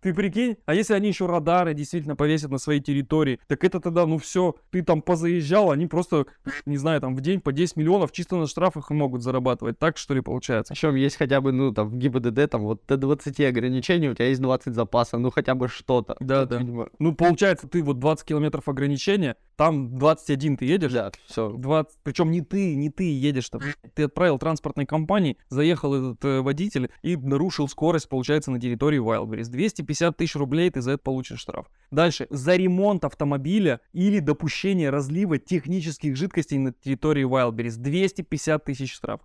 Ты 0.00 0.14
прикинь, 0.14 0.56
а 0.64 0.74
если 0.74 0.94
они 0.94 1.08
еще 1.08 1.26
радары 1.26 1.74
действительно 1.74 2.16
повесят 2.16 2.50
на 2.50 2.58
своей 2.58 2.80
территории, 2.80 3.38
так 3.46 3.62
это 3.64 3.80
тогда, 3.80 4.06
ну 4.06 4.18
все, 4.18 4.56
ты 4.70 4.82
там 4.82 5.02
позаезжал, 5.02 5.70
они 5.70 5.86
просто, 5.86 6.26
не 6.64 6.76
знаю, 6.76 7.00
там 7.00 7.14
в 7.14 7.20
день 7.20 7.40
по 7.40 7.52
10 7.52 7.76
миллионов 7.76 8.12
чисто 8.12 8.36
на 8.36 8.46
штрафах 8.46 8.90
могут 8.90 9.22
зарабатывать. 9.22 9.78
Так 9.78 9.98
что 9.98 10.14
ли 10.14 10.20
получается? 10.20 10.72
Причем 10.72 10.94
есть 10.94 11.16
хотя 11.16 11.40
бы, 11.40 11.52
ну, 11.52 11.72
там, 11.72 11.88
в 11.88 11.96
ГИБДД, 11.96 12.50
там, 12.50 12.62
вот 12.62 12.82
до 12.88 12.96
20 12.96 13.40
ограничений, 13.40 14.08
у 14.08 14.14
тебя 14.14 14.28
есть 14.28 14.40
20 14.40 14.74
запаса, 14.74 15.18
ну, 15.18 15.30
хотя 15.30 15.54
бы 15.54 15.68
что-то. 15.68 16.16
Да, 16.20 16.46
да. 16.46 16.58
видимо, 16.58 16.88
Ну, 16.98 17.14
получается, 17.14 17.68
ты 17.68 17.82
вот 17.82 17.98
20 17.98 18.26
километров 18.26 18.68
ограничения, 18.68 19.36
там 19.56 19.98
21 19.98 20.56
ты 20.56 20.64
едешь, 20.64 20.92
Да, 20.92 21.10
все. 21.26 21.50
20, 21.50 21.98
причем 22.02 22.30
не 22.30 22.40
ты, 22.40 22.74
не 22.74 22.88
ты 22.88 23.12
едешь 23.12 23.50
там. 23.50 23.60
Ты 23.94 24.04
отправил 24.04 24.38
транспортной 24.38 24.86
компании, 24.86 25.36
заехал 25.50 25.94
этот 25.94 26.24
э, 26.24 26.40
водитель 26.40 26.90
и 27.02 27.16
нарушил 27.16 27.68
скорость, 27.68 28.08
получается, 28.08 28.50
на 28.50 28.58
территории 28.58 28.98
Wildberries. 28.98 29.50
250 29.50 29.89
тысяч 30.16 30.36
рублей 30.36 30.70
ты 30.70 30.80
за 30.80 30.92
это 30.92 31.02
получишь 31.02 31.40
штраф. 31.40 31.66
Дальше. 31.90 32.26
За 32.30 32.56
ремонт 32.56 33.04
автомобиля 33.04 33.80
или 33.92 34.20
допущение 34.20 34.90
разлива 34.90 35.38
технических 35.38 36.16
жидкостей 36.16 36.58
на 36.58 36.72
территории 36.72 37.24
Wildberries. 37.26 37.76
250 37.76 38.64
тысяч 38.64 38.92
штраф. 38.94 39.20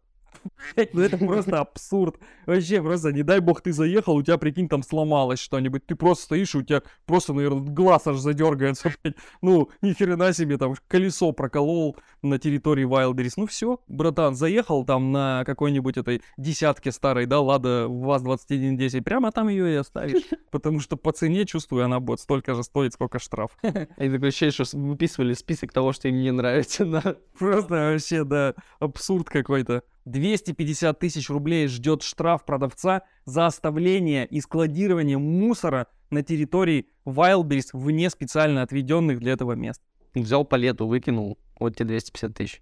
Ну 0.93 1.01
это 1.01 1.17
просто 1.17 1.59
абсурд. 1.59 2.17
Вообще 2.45 2.81
просто, 2.81 3.11
не 3.11 3.23
дай 3.23 3.39
бог 3.39 3.61
ты 3.61 3.71
заехал, 3.71 4.15
у 4.15 4.23
тебя, 4.23 4.37
прикинь, 4.37 4.67
там 4.67 4.83
сломалось 4.83 5.39
что-нибудь. 5.39 5.85
Ты 5.85 5.95
просто 5.95 6.25
стоишь, 6.25 6.55
и 6.55 6.59
у 6.59 6.63
тебя 6.63 6.81
просто, 7.05 7.33
наверное, 7.33 7.61
глаз 7.61 8.07
аж 8.07 8.17
задергается. 8.17 8.91
блядь. 9.03 9.15
Ну, 9.41 9.69
ни 9.81 9.93
хрена 9.93 10.33
себе, 10.33 10.57
там 10.57 10.75
колесо 10.87 11.31
проколол 11.31 11.97
на 12.21 12.39
территории 12.39 12.85
Wildberries. 12.85 13.33
Ну 13.37 13.47
все, 13.47 13.79
братан, 13.87 14.35
заехал 14.35 14.85
там 14.85 15.11
на 15.11 15.43
какой-нибудь 15.45 15.97
этой 15.97 16.21
десятке 16.37 16.91
старой, 16.91 17.25
да, 17.25 17.39
Лада 17.39 17.87
ВАЗ-2110, 17.87 19.01
прямо 19.01 19.31
там 19.31 19.49
ее 19.49 19.73
и 19.73 19.75
оставишь. 19.75 20.23
Потому 20.51 20.79
что 20.79 20.97
по 20.97 21.11
цене, 21.11 21.45
чувствую, 21.45 21.85
она 21.85 21.99
будет 21.99 22.19
столько 22.19 22.53
же 22.53 22.63
стоить, 22.63 22.93
сколько 22.93 23.19
штраф. 23.19 23.57
И 23.63 24.09
такое 24.09 24.29
ощущение, 24.29 24.51
что 24.51 24.77
выписывали 24.77 25.33
список 25.33 25.71
того, 25.71 25.93
что 25.93 26.07
им 26.07 26.21
не 26.21 26.31
нравится. 26.31 26.85
Просто 27.39 27.73
вообще, 27.73 28.23
да, 28.23 28.53
абсурд 28.79 29.29
какой-то. 29.29 29.83
250 30.05 30.99
тысяч 30.99 31.29
рублей 31.29 31.67
ждет 31.67 32.03
штраф 32.03 32.45
продавца 32.45 33.03
за 33.25 33.47
оставление 33.47 34.25
и 34.27 34.39
складирование 34.39 35.17
мусора 35.17 35.87
на 36.11 36.21
территории 36.21 36.87
Wildberries 37.05 37.69
вне 37.73 38.09
специально 38.09 38.61
отведенных 38.61 39.19
для 39.19 39.33
этого 39.33 39.53
мест. 39.53 39.81
Взял 40.13 40.45
палету, 40.45 40.87
выкинул, 40.87 41.37
вот 41.59 41.75
тебе 41.75 41.87
250 41.87 42.33
тысяч. 42.33 42.61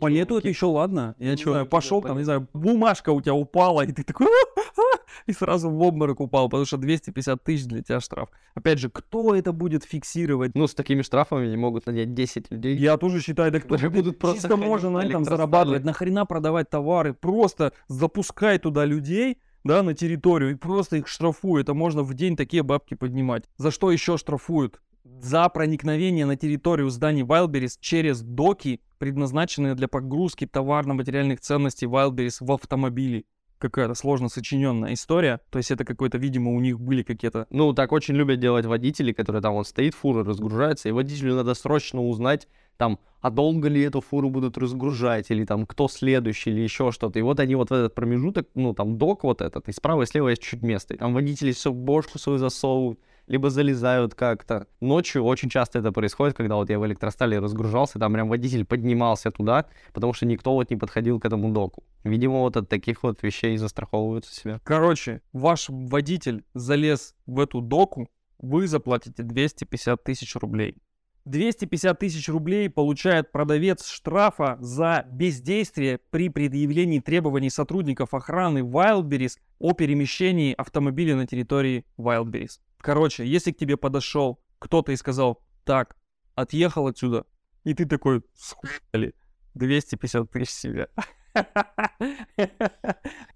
По 0.00 0.06
лету 0.06 0.38
это 0.38 0.48
еще 0.48 0.66
ладно. 0.66 1.14
Я 1.18 1.30
Ну 1.30 1.36
не 1.36 1.42
знаю, 1.42 1.66
пошел 1.66 2.02
там, 2.02 2.18
не 2.18 2.24
знаю, 2.24 2.48
бумажка 2.52 3.10
у 3.10 3.20
тебя 3.20 3.34
упала, 3.34 3.82
и 3.82 3.92
ты 3.92 4.04
такой 4.04 4.26
и 5.26 5.32
сразу 5.32 5.70
в 5.70 5.80
обморок 5.82 6.20
упал, 6.20 6.48
потому 6.48 6.64
что 6.64 6.76
250 6.76 7.42
тысяч 7.42 7.64
для 7.64 7.82
тебя 7.82 8.00
штраф. 8.00 8.30
Опять 8.54 8.78
же, 8.78 8.90
кто 8.90 9.34
это 9.34 9.52
будет 9.52 9.84
фиксировать? 9.84 10.54
Ну, 10.54 10.66
с 10.66 10.74
такими 10.74 11.02
штрафами 11.02 11.46
они 11.46 11.56
могут 11.56 11.86
нанять 11.86 12.14
10 12.14 12.50
людей. 12.50 12.76
Я 12.76 12.96
тоже 12.96 13.20
считаю, 13.20 13.50
кто 13.50 13.60
Которые 13.60 13.90
будут 13.90 14.18
просто 14.18 14.42
чисто 14.42 14.56
можно 14.56 14.90
на 14.90 15.04
этом 15.04 15.24
зарабатывать. 15.24 15.84
Нахрена 15.84 16.26
продавать 16.26 16.70
товары? 16.70 17.14
Просто 17.14 17.72
запускай 17.88 18.58
туда 18.58 18.84
людей, 18.84 19.38
да, 19.64 19.82
на 19.82 19.94
территорию 19.94 20.52
и 20.52 20.54
просто 20.54 20.96
их 20.96 21.08
штрафуй. 21.08 21.60
Это 21.60 21.74
можно 21.74 22.02
в 22.02 22.14
день 22.14 22.36
такие 22.36 22.62
бабки 22.62 22.94
поднимать. 22.94 23.44
За 23.56 23.70
что 23.70 23.90
еще 23.90 24.16
штрафуют? 24.16 24.80
за 25.20 25.48
проникновение 25.48 26.26
на 26.26 26.36
территорию 26.36 26.90
зданий 26.90 27.22
Wildberries 27.22 27.78
через 27.80 28.20
доки, 28.20 28.80
предназначенные 28.98 29.74
для 29.74 29.88
погрузки 29.88 30.46
товарно-материальных 30.46 31.40
ценностей 31.40 31.86
Wildberries 31.86 32.36
в 32.40 32.52
автомобили. 32.52 33.24
Какая-то 33.58 33.94
сложно 33.94 34.28
сочиненная 34.28 34.94
история. 34.94 35.40
То 35.50 35.58
есть 35.58 35.70
это 35.70 35.84
какой-то, 35.84 36.18
видимо, 36.18 36.52
у 36.52 36.60
них 36.60 36.78
были 36.78 37.02
какие-то... 37.02 37.46
Ну, 37.50 37.72
так 37.72 37.92
очень 37.92 38.14
любят 38.14 38.38
делать 38.38 38.66
водители, 38.66 39.12
которые 39.12 39.42
там 39.42 39.54
вот 39.54 39.66
стоит, 39.66 39.94
фура 39.94 40.24
разгружается, 40.24 40.88
и 40.88 40.92
водителю 40.92 41.34
надо 41.34 41.54
срочно 41.54 42.00
узнать, 42.02 42.46
там, 42.76 43.00
а 43.20 43.30
долго 43.30 43.68
ли 43.68 43.82
эту 43.82 44.00
фуру 44.00 44.30
будут 44.30 44.56
разгружать, 44.56 45.30
или 45.30 45.44
там, 45.44 45.66
кто 45.66 45.88
следующий, 45.88 46.50
или 46.50 46.60
еще 46.60 46.92
что-то. 46.92 47.18
И 47.18 47.22
вот 47.22 47.40
они 47.40 47.56
вот 47.56 47.70
в 47.70 47.72
этот 47.72 47.94
промежуток, 47.94 48.48
ну, 48.54 48.74
там, 48.74 48.96
док 48.96 49.24
вот 49.24 49.42
этот, 49.42 49.68
и 49.68 49.72
справа 49.72 50.02
и 50.02 50.06
слева 50.06 50.28
есть 50.28 50.42
чуть 50.42 50.62
место. 50.62 50.94
И 50.94 50.96
там 50.96 51.12
водители 51.12 51.50
все 51.50 51.72
бошку 51.72 52.18
свою 52.18 52.38
засовывают, 52.38 53.00
либо 53.28 53.50
залезают 53.50 54.14
как-то. 54.14 54.66
Ночью 54.80 55.24
очень 55.24 55.48
часто 55.48 55.78
это 55.78 55.92
происходит, 55.92 56.36
когда 56.36 56.56
вот 56.56 56.70
я 56.70 56.78
в 56.78 56.86
электростале 56.86 57.38
разгружался, 57.38 57.98
там 57.98 58.12
прям 58.12 58.28
водитель 58.28 58.64
поднимался 58.64 59.30
туда, 59.30 59.66
потому 59.92 60.12
что 60.12 60.26
никто 60.26 60.54
вот 60.54 60.70
не 60.70 60.76
подходил 60.76 61.20
к 61.20 61.24
этому 61.24 61.52
доку. 61.52 61.84
Видимо, 62.04 62.40
вот 62.40 62.56
от 62.56 62.68
таких 62.68 63.02
вот 63.02 63.22
вещей 63.22 63.56
застраховываются 63.56 64.34
себя. 64.34 64.60
Короче, 64.64 65.20
ваш 65.32 65.66
водитель 65.68 66.44
залез 66.54 67.14
в 67.26 67.38
эту 67.38 67.60
доку, 67.60 68.08
вы 68.38 68.66
заплатите 68.66 69.22
250 69.22 70.02
тысяч 70.02 70.34
рублей. 70.36 70.76
250 71.24 71.98
тысяч 71.98 72.28
рублей 72.28 72.70
получает 72.70 73.32
продавец 73.32 73.86
штрафа 73.86 74.56
за 74.60 75.04
бездействие 75.12 75.98
при 76.10 76.30
предъявлении 76.30 77.00
требований 77.00 77.50
сотрудников 77.50 78.14
охраны 78.14 78.60
Wildberries 78.60 79.36
о 79.58 79.74
перемещении 79.74 80.54
автомобиля 80.56 81.16
на 81.16 81.26
территории 81.26 81.84
Wildberries. 81.98 82.60
Короче, 82.80 83.26
если 83.26 83.52
к 83.52 83.56
тебе 83.56 83.76
подошел 83.76 84.40
кто-то 84.58 84.92
и 84.92 84.96
сказал, 84.96 85.42
так, 85.64 85.96
отъехал 86.34 86.86
отсюда, 86.86 87.26
и 87.64 87.74
ты 87.74 87.86
такой, 87.86 88.22
схуяли, 88.34 89.14
250 89.54 90.30
тысяч 90.30 90.50
себе. 90.50 90.88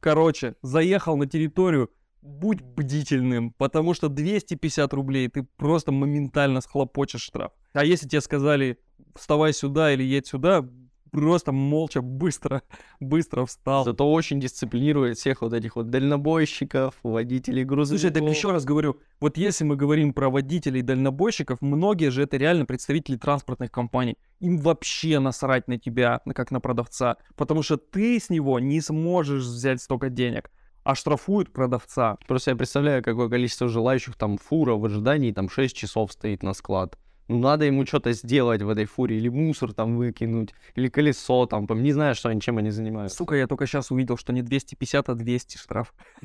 Короче, 0.01 0.57
заехал 0.63 1.17
на 1.17 1.27
территорию, 1.27 1.91
будь 2.23 2.61
бдительным, 2.61 3.53
потому 3.53 3.95
что 3.95 4.09
250 4.09 4.93
рублей 4.95 5.29
ты 5.29 5.43
просто 5.43 5.93
моментально 5.93 6.61
схлопочешь 6.61 7.23
штраф. 7.23 7.53
А 7.73 7.85
если 7.85 8.09
тебе 8.09 8.21
сказали, 8.21 8.79
вставай 9.17 9.53
сюда 9.53 9.93
или 9.93 10.03
едь 10.03 10.27
сюда, 10.27 10.69
просто 11.13 11.53
молча, 11.53 12.01
быстро, 12.01 12.63
быстро 12.99 13.45
встал. 13.45 13.85
Зато 13.85 14.11
очень 14.11 14.41
дисциплинирует 14.41 15.19
всех 15.19 15.43
вот 15.43 15.53
этих 15.53 15.77
вот 15.77 15.91
дальнобойщиков, 15.91 16.95
водителей 17.03 17.65
грузовиков. 17.65 18.01
Слушай, 18.01 18.13
так 18.13 18.37
еще 18.37 18.51
раз 18.51 18.65
говорю, 18.65 18.99
вот 19.21 19.37
если 19.37 19.65
мы 19.65 19.77
говорим 19.77 20.13
про 20.15 20.31
водителей 20.31 20.83
дальнобойщиков, 20.83 21.61
многие 21.61 22.11
же 22.11 22.23
это 22.23 22.37
реально 22.39 22.65
представители 22.65 23.17
транспортных 23.17 23.71
компаний. 23.71 24.17
Им 24.41 24.59
вообще 24.59 25.21
насрать 25.21 25.69
на 25.69 25.79
тебя, 25.79 26.21
как 26.35 26.51
на 26.51 26.61
продавца, 26.61 27.19
потому 27.37 27.63
что 27.63 27.77
ты 27.77 28.19
с 28.19 28.31
него 28.31 28.59
не 28.59 28.81
сможешь 28.81 29.45
взять 29.45 29.81
столько 29.81 30.09
денег 30.09 30.51
а 30.85 30.97
штрафуют 30.97 31.53
продавца. 31.53 32.17
Просто 32.27 32.51
я 32.51 32.57
представляю, 32.57 33.05
какое 33.05 33.29
количество 33.29 33.69
желающих 33.69 34.17
там 34.17 34.37
фура 34.37 34.75
в 34.75 34.85
ожидании 34.85 35.31
там 35.31 35.49
6 35.49 35.77
часов 35.77 36.11
стоит 36.11 36.43
на 36.43 36.55
склад. 36.55 36.99
Ну, 37.33 37.39
надо 37.39 37.65
ему 37.65 37.87
что-то 37.87 38.13
сделать 38.13 38.61
в 38.61 38.69
этой 38.69 38.85
фуре, 38.85 39.17
или 39.17 39.31
мусор 39.31 39.73
там 39.73 39.97
выкинуть, 39.97 40.51
или 40.75 40.89
колесо 40.89 41.47
там, 41.47 41.67
не 41.83 41.93
знаю, 41.93 42.15
что 42.15 42.29
они, 42.29 42.43
чем 42.43 42.59
они 42.59 42.69
занимаются. 42.69 43.17
Сука, 43.17 43.37
я 43.37 43.47
только 43.47 43.67
сейчас 43.67 43.91
увидел, 43.91 44.19
что 44.19 44.35
не 44.35 44.43
250, 44.43 45.09
а 45.09 45.15
200 45.15 45.57
штраф. 45.57 45.95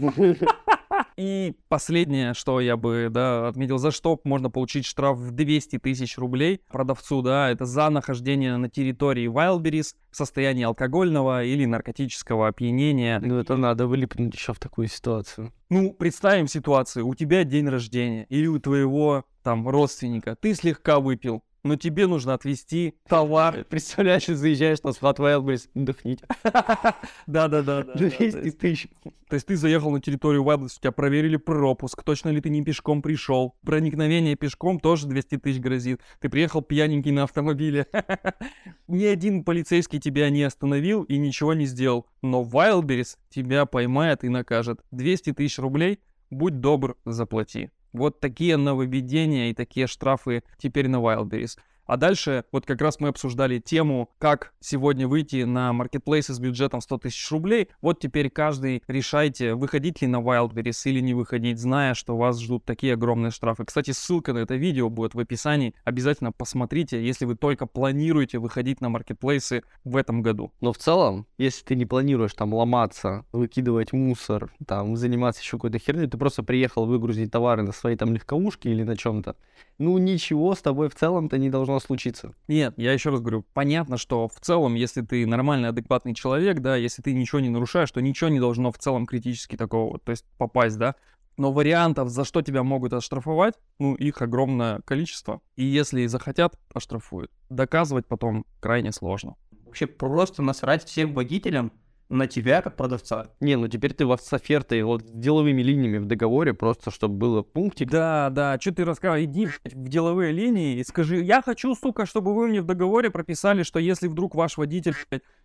И 1.18 1.56
последнее, 1.68 2.36
что 2.36 2.60
я 2.60 2.78
бы, 2.78 3.08
да, 3.10 3.48
отметил, 3.48 3.80
за 3.80 3.90
что 3.90 4.22
можно 4.24 4.52
получить 4.52 4.86
штраф 4.86 5.18
в 5.18 5.32
200 5.32 5.80
тысяч 5.80 6.16
рублей 6.18 6.62
продавцу, 6.70 7.24
да, 7.24 7.50
это 7.50 7.66
за 7.66 7.90
нахождение 7.90 8.56
на 8.58 8.70
территории 8.70 9.28
Wildberries 9.28 9.96
в 10.12 10.16
состоянии 10.16 10.64
алкогольного 10.64 11.44
или 11.44 11.66
наркотического 11.66 12.48
опьянения. 12.48 13.20
Ну, 13.20 13.40
это 13.40 13.58
надо 13.58 13.88
вылипнуть 13.88 14.36
еще 14.36 14.54
в 14.54 14.60
такую 14.60 14.90
ситуацию. 14.90 15.52
Ну, 15.70 15.92
представим 15.92 16.48
ситуацию, 16.48 17.08
у 17.08 17.16
тебя 17.16 17.44
день 17.44 17.68
рождения 17.68 18.26
или 18.30 18.46
у 18.46 18.60
твоего 18.60 19.26
там 19.42 19.68
родственника, 19.68 20.36
ты 20.36 20.54
слегка 20.54 21.00
выпил, 21.00 21.44
но 21.68 21.76
тебе 21.76 22.08
нужно 22.08 22.34
отвезти 22.34 22.96
товар. 23.08 23.64
Представляешь, 23.70 24.26
заезжаешь 24.26 24.82
на 24.84 24.94
склад 24.94 25.20
Wildberries, 25.20 25.70
отдохните. 25.76 26.26
Да-да-да. 27.28 27.84
200 27.84 28.52
тысяч. 28.52 28.88
То 29.30 29.34
есть 29.34 29.46
ты 29.46 29.58
заехал 29.58 29.92
на 29.92 30.00
территорию 30.00 30.44
Wildberries, 30.44 30.78
у 30.78 30.82
тебя 30.82 30.92
проверили 30.92 31.38
пропуск, 31.38 32.02
точно 32.04 32.30
ли 32.30 32.42
ты 32.42 32.50
не 32.50 32.64
пешком 32.64 33.02
пришел. 33.02 33.56
Проникновение 33.64 34.36
пешком 34.36 34.80
тоже 34.80 35.08
200 35.08 35.38
тысяч 35.38 35.60
грозит. 35.60 36.02
Ты 36.20 36.30
приехал 36.30 36.62
пьяненький 36.62 37.12
на 37.12 37.24
автомобиле. 37.24 37.88
Ни 38.88 39.06
один 39.06 39.44
полицейский 39.44 40.00
тебя 40.00 40.30
не 40.30 40.44
остановил 40.44 41.04
и 41.04 41.18
ничего 41.18 41.54
не 41.54 41.66
сделал. 41.66 42.08
Но 42.22 42.44
Wildberries 42.44 43.18
тебя 43.30 43.66
поймает 43.66 44.24
и 44.24 44.30
накажет. 44.30 44.80
200 44.92 45.34
тысяч 45.34 45.60
рублей, 45.60 46.00
будь 46.30 46.62
добр, 46.62 46.98
заплати. 47.06 47.70
Вот 47.98 48.20
такие 48.20 48.58
нововведения 48.58 49.50
и 49.50 49.54
такие 49.54 49.88
штрафы 49.88 50.44
теперь 50.58 50.88
на 50.88 50.98
Wildberries. 50.98 51.58
А 51.88 51.96
дальше 51.96 52.44
вот 52.52 52.66
как 52.66 52.82
раз 52.82 53.00
мы 53.00 53.08
обсуждали 53.08 53.60
тему, 53.60 54.10
как 54.20 54.54
сегодня 54.60 55.08
выйти 55.08 55.44
на 55.44 55.72
маркетплейсы 55.72 56.34
с 56.34 56.40
бюджетом 56.40 56.82
100 56.82 56.98
тысяч 56.98 57.32
рублей. 57.32 57.70
Вот 57.82 58.00
теперь 58.00 58.30
каждый 58.30 58.84
решайте, 58.88 59.56
выходить 59.56 60.02
ли 60.02 60.08
на 60.08 60.18
Wildberries 60.18 60.82
или 60.84 61.00
не 61.00 61.14
выходить, 61.14 61.60
зная, 61.60 61.94
что 61.94 62.18
вас 62.18 62.42
ждут 62.42 62.66
такие 62.66 62.94
огромные 62.94 63.32
штрафы. 63.32 63.64
Кстати, 63.64 63.92
ссылка 63.92 64.34
на 64.34 64.40
это 64.40 64.56
видео 64.56 64.90
будет 64.90 65.16
в 65.16 65.20
описании. 65.20 65.74
Обязательно 65.86 66.34
посмотрите, 66.34 67.02
если 67.02 67.24
вы 67.24 67.36
только 67.36 67.66
планируете 67.66 68.40
выходить 68.40 68.82
на 68.82 68.90
маркетплейсы 68.90 69.64
в 69.86 69.96
этом 69.96 70.22
году. 70.22 70.52
Но 70.60 70.74
в 70.74 70.78
целом, 70.78 71.26
если 71.38 71.64
ты 71.64 71.76
не 71.76 71.86
планируешь 71.86 72.34
там 72.34 72.54
ломаться, 72.54 73.26
выкидывать 73.32 73.94
мусор, 73.94 74.52
там 74.68 74.98
заниматься 74.98 75.42
еще 75.42 75.56
какой-то 75.58 75.80
херней, 75.80 76.08
ты 76.08 76.18
просто 76.18 76.44
приехал 76.44 76.86
выгрузить 76.86 77.32
товары 77.32 77.64
на 77.64 77.72
своей 77.72 77.96
там 77.96 78.14
легковушке 78.14 78.72
или 78.72 78.84
на 78.84 78.98
чем-то, 78.98 79.38
ну 79.78 79.98
ничего 79.98 80.56
с 80.56 80.62
тобой 80.62 80.90
в 80.90 80.96
целом-то 80.96 81.38
не 81.38 81.50
должно 81.50 81.80
случиться. 81.80 82.34
Нет, 82.48 82.74
я 82.78 82.94
еще 82.94 83.10
раз 83.10 83.22
говорю, 83.22 83.46
понятно, 83.54 83.98
что 83.98 84.28
в 84.28 84.40
целом, 84.40 84.76
если 84.76 85.02
ты 85.02 85.26
нормальный, 85.26 85.70
адекватный 85.70 86.14
человек, 86.14 86.60
да, 86.60 86.76
если 86.76 87.02
ты 87.02 87.14
ничего 87.14 87.40
не 87.40 87.50
нарушаешь, 87.50 87.92
то 87.92 88.02
ничего 88.02 88.30
не 88.30 88.40
должно 88.40 88.72
в 88.72 88.78
целом 88.78 89.06
критически 89.06 89.56
такого, 89.56 90.00
то 90.00 90.12
есть 90.12 90.26
попасть, 90.38 90.78
да. 90.78 90.96
Но 91.38 91.52
вариантов, 91.52 92.10
за 92.10 92.26
что 92.26 92.42
тебя 92.42 92.64
могут 92.64 92.94
оштрафовать, 92.94 93.54
ну, 93.78 93.94
их 93.94 94.24
огромное 94.24 94.82
количество. 94.82 95.42
И 95.56 95.64
если 95.64 96.08
захотят, 96.08 96.60
оштрафуют. 96.74 97.32
Доказывать 97.50 98.08
потом 98.08 98.46
крайне 98.60 98.92
сложно. 98.92 99.36
Вообще 99.66 99.86
просто 99.86 100.42
насрать 100.42 100.84
всем 100.86 101.14
водителям, 101.14 101.72
на 102.10 102.28
тебя 102.28 102.62
как 102.62 102.76
продавца. 102.76 103.28
Не, 103.40 103.56
ну 103.56 103.68
теперь 103.68 103.94
ты 103.94 104.06
с 104.18 104.34
офертой, 104.34 104.84
вот 104.84 105.02
с 105.02 105.12
деловыми 105.12 105.62
линиями 105.62 105.98
в 105.98 106.06
договоре, 106.06 106.54
просто 106.54 106.92
чтобы 106.92 107.16
было 107.16 107.42
пунктик. 107.42 107.90
Да, 107.90 108.30
да, 108.30 108.58
что 108.60 108.74
ты 108.74 108.86
рассказывай, 108.86 109.26
иди 109.26 109.48
в 109.48 109.90
деловые 109.90 110.32
линии 110.32 110.78
и 110.78 110.84
скажи, 110.84 111.22
я 111.22 111.42
хочу, 111.42 111.76
сука, 111.76 112.06
чтобы 112.06 112.34
вы 112.34 112.48
мне 112.48 112.62
в 112.62 112.66
договоре 112.66 113.10
прописали, 113.10 113.64
что 113.64 113.80
если 113.80 114.08
вдруг 114.08 114.36
ваш 114.36 114.58
водитель, 114.58 114.96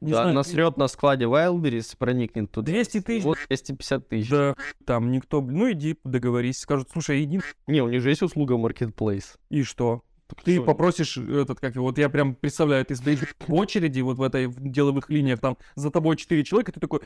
не 0.01 0.13
да, 0.13 0.23
знаю, 0.23 0.35
насрет 0.35 0.77
на 0.77 0.89
складе 0.89 1.25
Wildberries, 1.25 1.97
проникнет 1.97 2.51
туда. 2.51 2.71
200 2.71 3.01
тысяч. 3.01 3.25
Вот 3.25 3.39
250 3.49 4.09
тысяч. 4.09 4.31
Да, 4.31 4.55
там 4.85 5.11
никто, 5.11 5.41
ну 5.41 5.71
иди 5.73 5.97
договорись, 6.05 6.59
скажут, 6.59 6.89
слушай, 6.93 7.23
иди. 7.25 7.41
Не, 7.67 7.83
у 7.83 7.89
них 7.89 8.03
же 8.03 8.11
есть 8.11 8.23
услуга 8.23 8.55
Marketplace. 8.55 9.37
И 9.51 9.63
что? 9.63 10.03
Ты 10.45 10.55
что? 10.55 10.65
попросишь 10.65 11.17
этот, 11.17 11.61
как 11.61 11.77
вот 11.77 11.99
я 11.99 12.09
прям 12.09 12.35
представляю, 12.35 12.85
ты 12.85 12.97
стоишь 12.97 13.21
в 13.47 13.55
очереди 13.55 14.01
вот 14.01 14.19
в 14.19 14.23
этой 14.23 14.47
в 14.47 14.61
деловых 14.61 15.11
линиях, 15.11 15.41
там 15.41 15.57
за 15.75 15.91
тобой 15.91 16.17
четыре 16.17 16.45
человека, 16.45 16.73
ты 16.73 16.81
такой, 16.81 17.01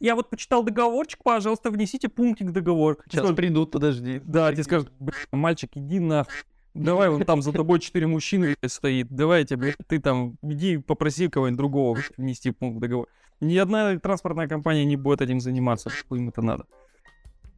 я 0.00 0.14
вот 0.14 0.30
почитал 0.30 0.62
договорчик, 0.62 1.22
пожалуйста, 1.22 1.70
внесите 1.70 2.08
пунктик 2.08 2.48
в 2.48 2.52
договор. 2.52 2.98
Сейчас 3.08 3.24
Что, 3.24 3.34
придут, 3.34 3.70
подожди. 3.70 4.20
Да, 4.24 4.52
тебе 4.52 4.64
скажут, 4.64 4.92
мальчик, 5.32 5.70
иди 5.74 5.98
на 5.98 6.26
Давай, 6.74 7.08
вон 7.08 7.24
там 7.24 7.42
за 7.42 7.52
тобой 7.52 7.80
четыре 7.80 8.06
мужчины 8.06 8.56
стоит. 8.66 9.08
Давайте, 9.10 9.56
блядь, 9.56 9.76
ты 9.88 9.98
там 9.98 10.36
иди 10.42 10.78
попроси 10.78 11.28
кого-нибудь 11.28 11.58
другого 11.58 11.98
внести 12.16 12.52
пункт 12.52 12.76
в 12.76 12.80
договор. 12.80 13.08
Ни 13.40 13.56
одна 13.56 13.98
транспортная 13.98 14.48
компания 14.48 14.84
не 14.84 14.96
будет 14.96 15.20
этим 15.20 15.40
заниматься, 15.40 15.90
им 16.10 16.28
это 16.28 16.42
надо. 16.42 16.66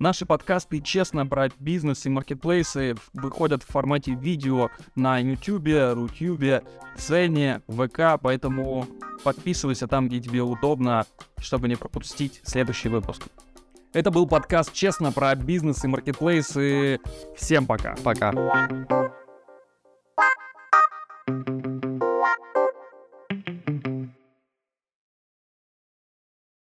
Наши 0.01 0.25
подкасты 0.25 0.81
«Честно 0.81 1.27
про 1.27 1.51
бизнес 1.59 2.07
и 2.07 2.09
маркетплейсы» 2.09 2.97
выходят 3.13 3.63
в 3.63 3.67
формате 3.67 4.15
видео 4.15 4.71
на 4.97 5.19
YouTube, 5.19 5.95
Рутюбе, 5.95 6.63
Цене, 6.97 7.61
ВК, 7.69 8.19
поэтому 8.19 8.87
подписывайся 9.23 9.87
там, 9.89 10.09
где 10.09 10.19
тебе 10.19 10.41
удобно, 10.41 11.05
чтобы 11.37 11.69
не 11.69 11.77
пропустить 11.77 12.41
следующий 12.45 12.89
выпуск. 12.89 13.25
Это 13.93 14.11
был 14.11 14.27
подкаст 14.27 14.73
«Честно 14.73 15.13
про 15.13 15.35
бизнес 15.35 15.85
и 15.85 15.89
маркетплейсы». 15.89 16.99
Всем 17.37 17.67
пока. 17.67 17.95
Пока. 18.03 18.33
Thank 21.29 22.03
you 22.03 22.10